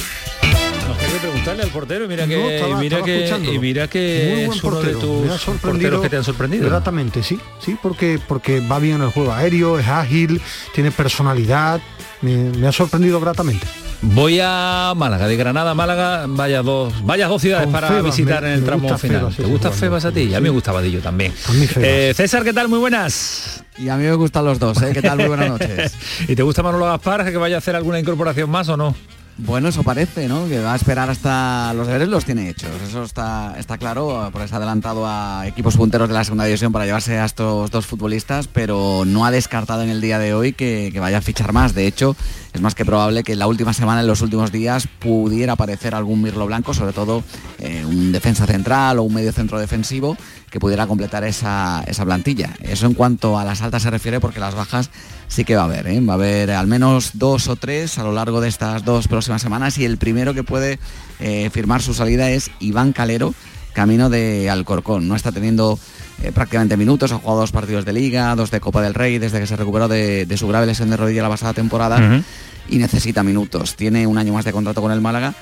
[1.20, 6.02] Preguntarle al portero, mira que, mira que, y mira que es uno de tus porteros
[6.02, 6.66] que te han sorprendido.
[6.66, 10.42] Exactamente, sí, sí, porque, porque va bien en el juego aéreo, es ágil,
[10.74, 11.80] tiene personalidad,
[12.22, 13.66] me, ha sorprendido gratamente.
[14.02, 18.52] Voy a Málaga, de Granada a Málaga, vaya dos, vaya dos ciudades para visitar en
[18.52, 19.34] el tramo final.
[19.36, 20.34] ¿Te gusta Febas a ti?
[20.34, 21.34] a mí me gustaba Dillo también.
[21.78, 22.68] Eh, César, ¿qué tal?
[22.68, 23.64] Muy buenas.
[23.78, 24.92] Y a mí me gustan los dos, ¿eh?
[24.94, 25.18] ¿Qué tal?
[25.18, 25.96] Muy buenas noches.
[26.28, 28.96] ¿Y te gusta Manolo Gaspar, que vaya a hacer alguna incorporación más o no?
[29.38, 30.48] Bueno, eso parece, ¿no?
[30.48, 32.70] Que va a esperar hasta los deberes los tiene hechos.
[32.88, 36.72] Eso está, está claro, porque se ha adelantado a equipos punteros de la segunda división
[36.72, 40.54] para llevarse a estos dos futbolistas, pero no ha descartado en el día de hoy
[40.54, 41.76] que, vaya a fichar más.
[41.76, 42.16] De hecho,
[42.56, 45.94] es más que probable que en la última semana, en los últimos días, pudiera aparecer
[45.94, 47.22] algún Mirlo Blanco, sobre todo
[47.60, 50.16] eh, un defensa central o un medio centro defensivo
[50.50, 52.56] que pudiera completar esa, esa plantilla.
[52.62, 54.90] Eso en cuanto a las altas se refiere, porque las bajas
[55.28, 55.86] sí que va a haber.
[55.88, 56.00] ¿eh?
[56.00, 59.42] Va a haber al menos dos o tres a lo largo de estas dos próximas
[59.42, 60.80] semanas y el primero que puede
[61.20, 63.34] eh, firmar su salida es Iván Calero,
[63.74, 65.10] camino de Alcorcón.
[65.10, 65.78] No está teniendo
[66.24, 69.40] eh, prácticamente minutos, ha jugado dos partidos de liga, dos de Copa del Rey desde
[69.40, 72.24] que se recuperó de, su grave lesión de rodilla la pasada temporada
[72.68, 73.76] y necesita minutos.
[73.76, 75.34] Tiene un año más de contrato con el Málaga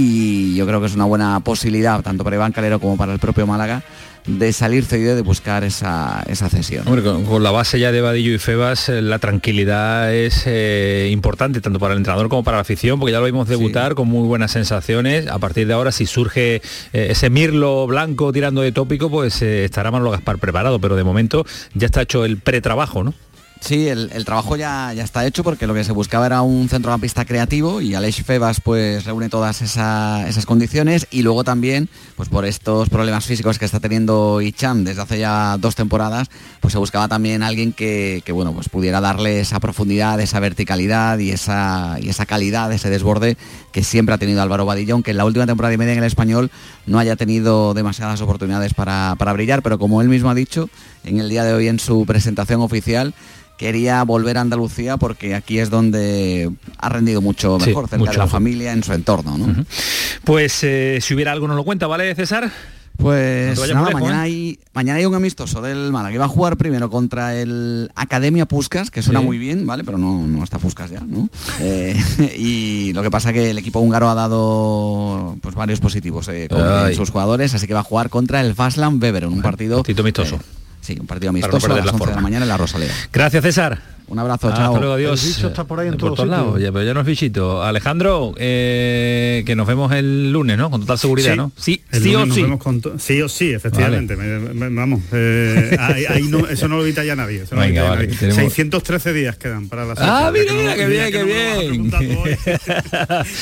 [0.00, 3.18] y yo creo que es una buena posibilidad tanto para Iván Calero como para el
[3.18, 3.82] propio Málaga
[4.26, 6.84] de salir cedido de buscar esa, esa cesión.
[6.84, 11.78] con, la base ya de Vadillo y Febas, eh, la tranquilidad es eh, importante tanto
[11.78, 14.52] para el entrenador como para la afición, porque ya lo vimos debutar con muy buenas
[14.52, 15.26] sensaciones.
[15.26, 16.60] A partir de ahora, si surge eh,
[16.92, 21.44] ese Mirlo blanco tirando de tópico, pues estará Manolo Gaspar preparado, pero de momento
[21.74, 23.14] ya está hecho el pretrabajo, ¿no?
[23.60, 27.26] Sí, el, trabajo ya, ya está hecho porque lo que se buscaba era un centrocampista
[27.26, 32.46] creativo y Aleix Febas pues reúne todas esa- esas condiciones y luego también pues por
[32.46, 36.28] estos problemas físicos que está teniendo Ichan desde hace ya dos temporadas
[36.60, 41.18] pues se buscaba también alguien que, que, bueno pues pudiera darle esa profundidad, esa verticalidad
[41.18, 43.36] y esa, y esa calidad, ese desborde
[43.72, 46.04] que siempre ha tenido Álvaro Badilla, aunque en la última temporada y media en el
[46.04, 46.50] español
[46.86, 50.68] no haya tenido demasiadas oportunidades para, para brillar, pero como él mismo ha dicho
[51.04, 53.14] en el día de hoy en su presentación oficial,
[53.56, 58.12] quería volver a Andalucía porque aquí es donde ha rendido mucho Sí, mejor, cerca mucho
[58.12, 58.32] de la mejor.
[58.38, 59.36] familia, en su entorno.
[59.36, 59.64] ¿no?
[60.24, 62.44] Pues eh, si hubiera algo nos lo cuenta, ¿vale, César?
[62.98, 64.30] No Pues nada, mañana, ¿eh?
[64.30, 68.44] hay, mañana hay un amistoso del Málaga que va a jugar primero contra el Academia
[68.44, 69.26] Puscas, que suena Sí.
[69.26, 69.84] muy bien, ¿vale?
[69.84, 71.30] Pero no, no está Puscas ya, ¿no?
[71.60, 71.98] Eh,
[72.38, 76.94] y lo que pasa que el equipo húngaro ha dado pues varios positivos eh, con
[76.94, 79.78] sus jugadores, así que va a jugar contra el Faslan Beveren, un partido...
[79.78, 80.38] Partito amistoso.
[80.80, 82.92] Sí, un partido amistoso a las la 11 de la mañana en la Rosaleda.
[83.12, 83.99] Gracias, César.
[84.10, 84.76] Un abrazo, Hasta chao.
[84.78, 85.22] luego, adiós.
[85.22, 87.62] El bicho está por ahí en todos lados, ya, pero ya no es bichito.
[87.62, 90.68] Alejandro, eh, que nos vemos el lunes, ¿no?
[90.70, 91.36] Con total seguridad, Sí.
[91.36, 91.52] ¿no?
[91.56, 92.42] Sí, El sí o sí.
[92.42, 94.16] vemos con to- sí o sí, efectivamente.
[94.16, 97.42] Me- me- vamos, eh, ahí, ahí no- eso no lo evita ya nadie.
[97.42, 98.18] eso Venga, vale, nadie.
[98.18, 102.06] tenemos- 613 días quedan para la Ah, Solheim, mira, que no- mira, qué bien, qué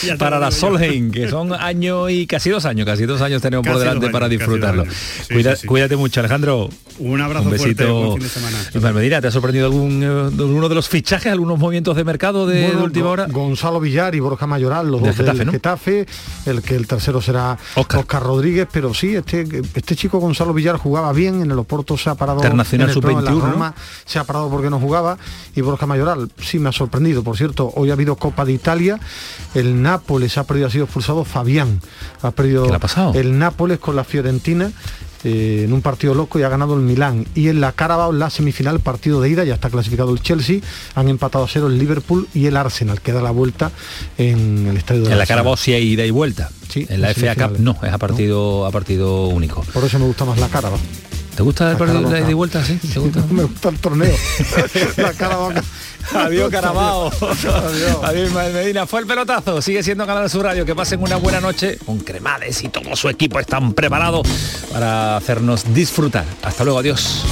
[0.07, 0.19] bien.
[0.19, 0.51] para la.
[0.51, 4.07] Solheim, que son años y casi dos años, casi dos años tenemos por Casi delante
[4.07, 4.85] dos para años, dos disfrutarlo.
[4.85, 5.67] Sí, Cuida- sí, sí.
[5.67, 6.69] Cuídate mucho, Alejandro.
[6.99, 7.95] Un abrazo Un fuerte, besito.
[7.95, 8.93] buen fin de semana.
[8.99, 10.03] Medina, ¿te ha sorprendido algún,
[10.59, 13.27] alguno de los fichajes, algunos movimientos de mercado de, Bueno, de última hora?
[13.29, 15.53] Gonzalo Villar y Borja Mayoral, los dos Getafe, del ¿no?
[15.53, 16.07] Getafe,
[16.47, 18.23] el que el tercero será Oscar.
[18.25, 22.17] Rodríguez, pero sí, este, este chico Gonzalo Villar jugaba bien, en el Oporto se ha
[22.17, 23.75] parado Internacional en el Pro, en la sub-21, ¿no?
[24.05, 25.17] Se ha parado porque no jugaba,
[25.55, 28.99] y Borja Mayoral sí me ha sorprendido, por cierto, hoy ha habido Copa de Italia,
[29.55, 31.81] el Nápoles ha perdido, ha sido expulsado Fabián,
[32.23, 33.15] ha perdido ¿Qué le ha pasado?
[33.15, 34.73] el Nápoles con la Fiorentina,
[35.25, 37.27] eh, en un partido loco y ha ganado el Milán.
[37.35, 40.61] Y en la Carabao, en la semifinal, partido de ida, ya está clasificado el Chelsea,
[40.95, 43.71] han empatado a cero el Liverpool y el Arsenal, que da la vuelta
[44.17, 45.27] en el estadio de En la.
[45.27, 46.51] Carabao sí hay ida y vuelta.
[46.75, 49.63] en la FA Cup no, es a partido, a partido único.
[49.73, 50.79] Por eso me gusta más la Carabao.
[51.39, 52.65] ¿Te gusta el La ida y vuelta?
[52.65, 53.23] Sí, ¿te gusta?
[53.31, 54.13] me gusta el torneo.
[54.97, 55.55] la.
[56.13, 57.13] Adiós, Carabao.
[58.03, 58.89] Adiós, Ismael Medina.
[58.89, 59.63] Fue el pelotazo.
[59.63, 60.67] Sigue siendo Canal Sur Radio.
[60.67, 64.27] Que pasen una buena noche con Cremades y todo su equipo están preparados
[64.73, 66.25] para hacernos disfrutar.
[66.43, 66.81] Hasta luego.
[66.81, 67.23] Adiós.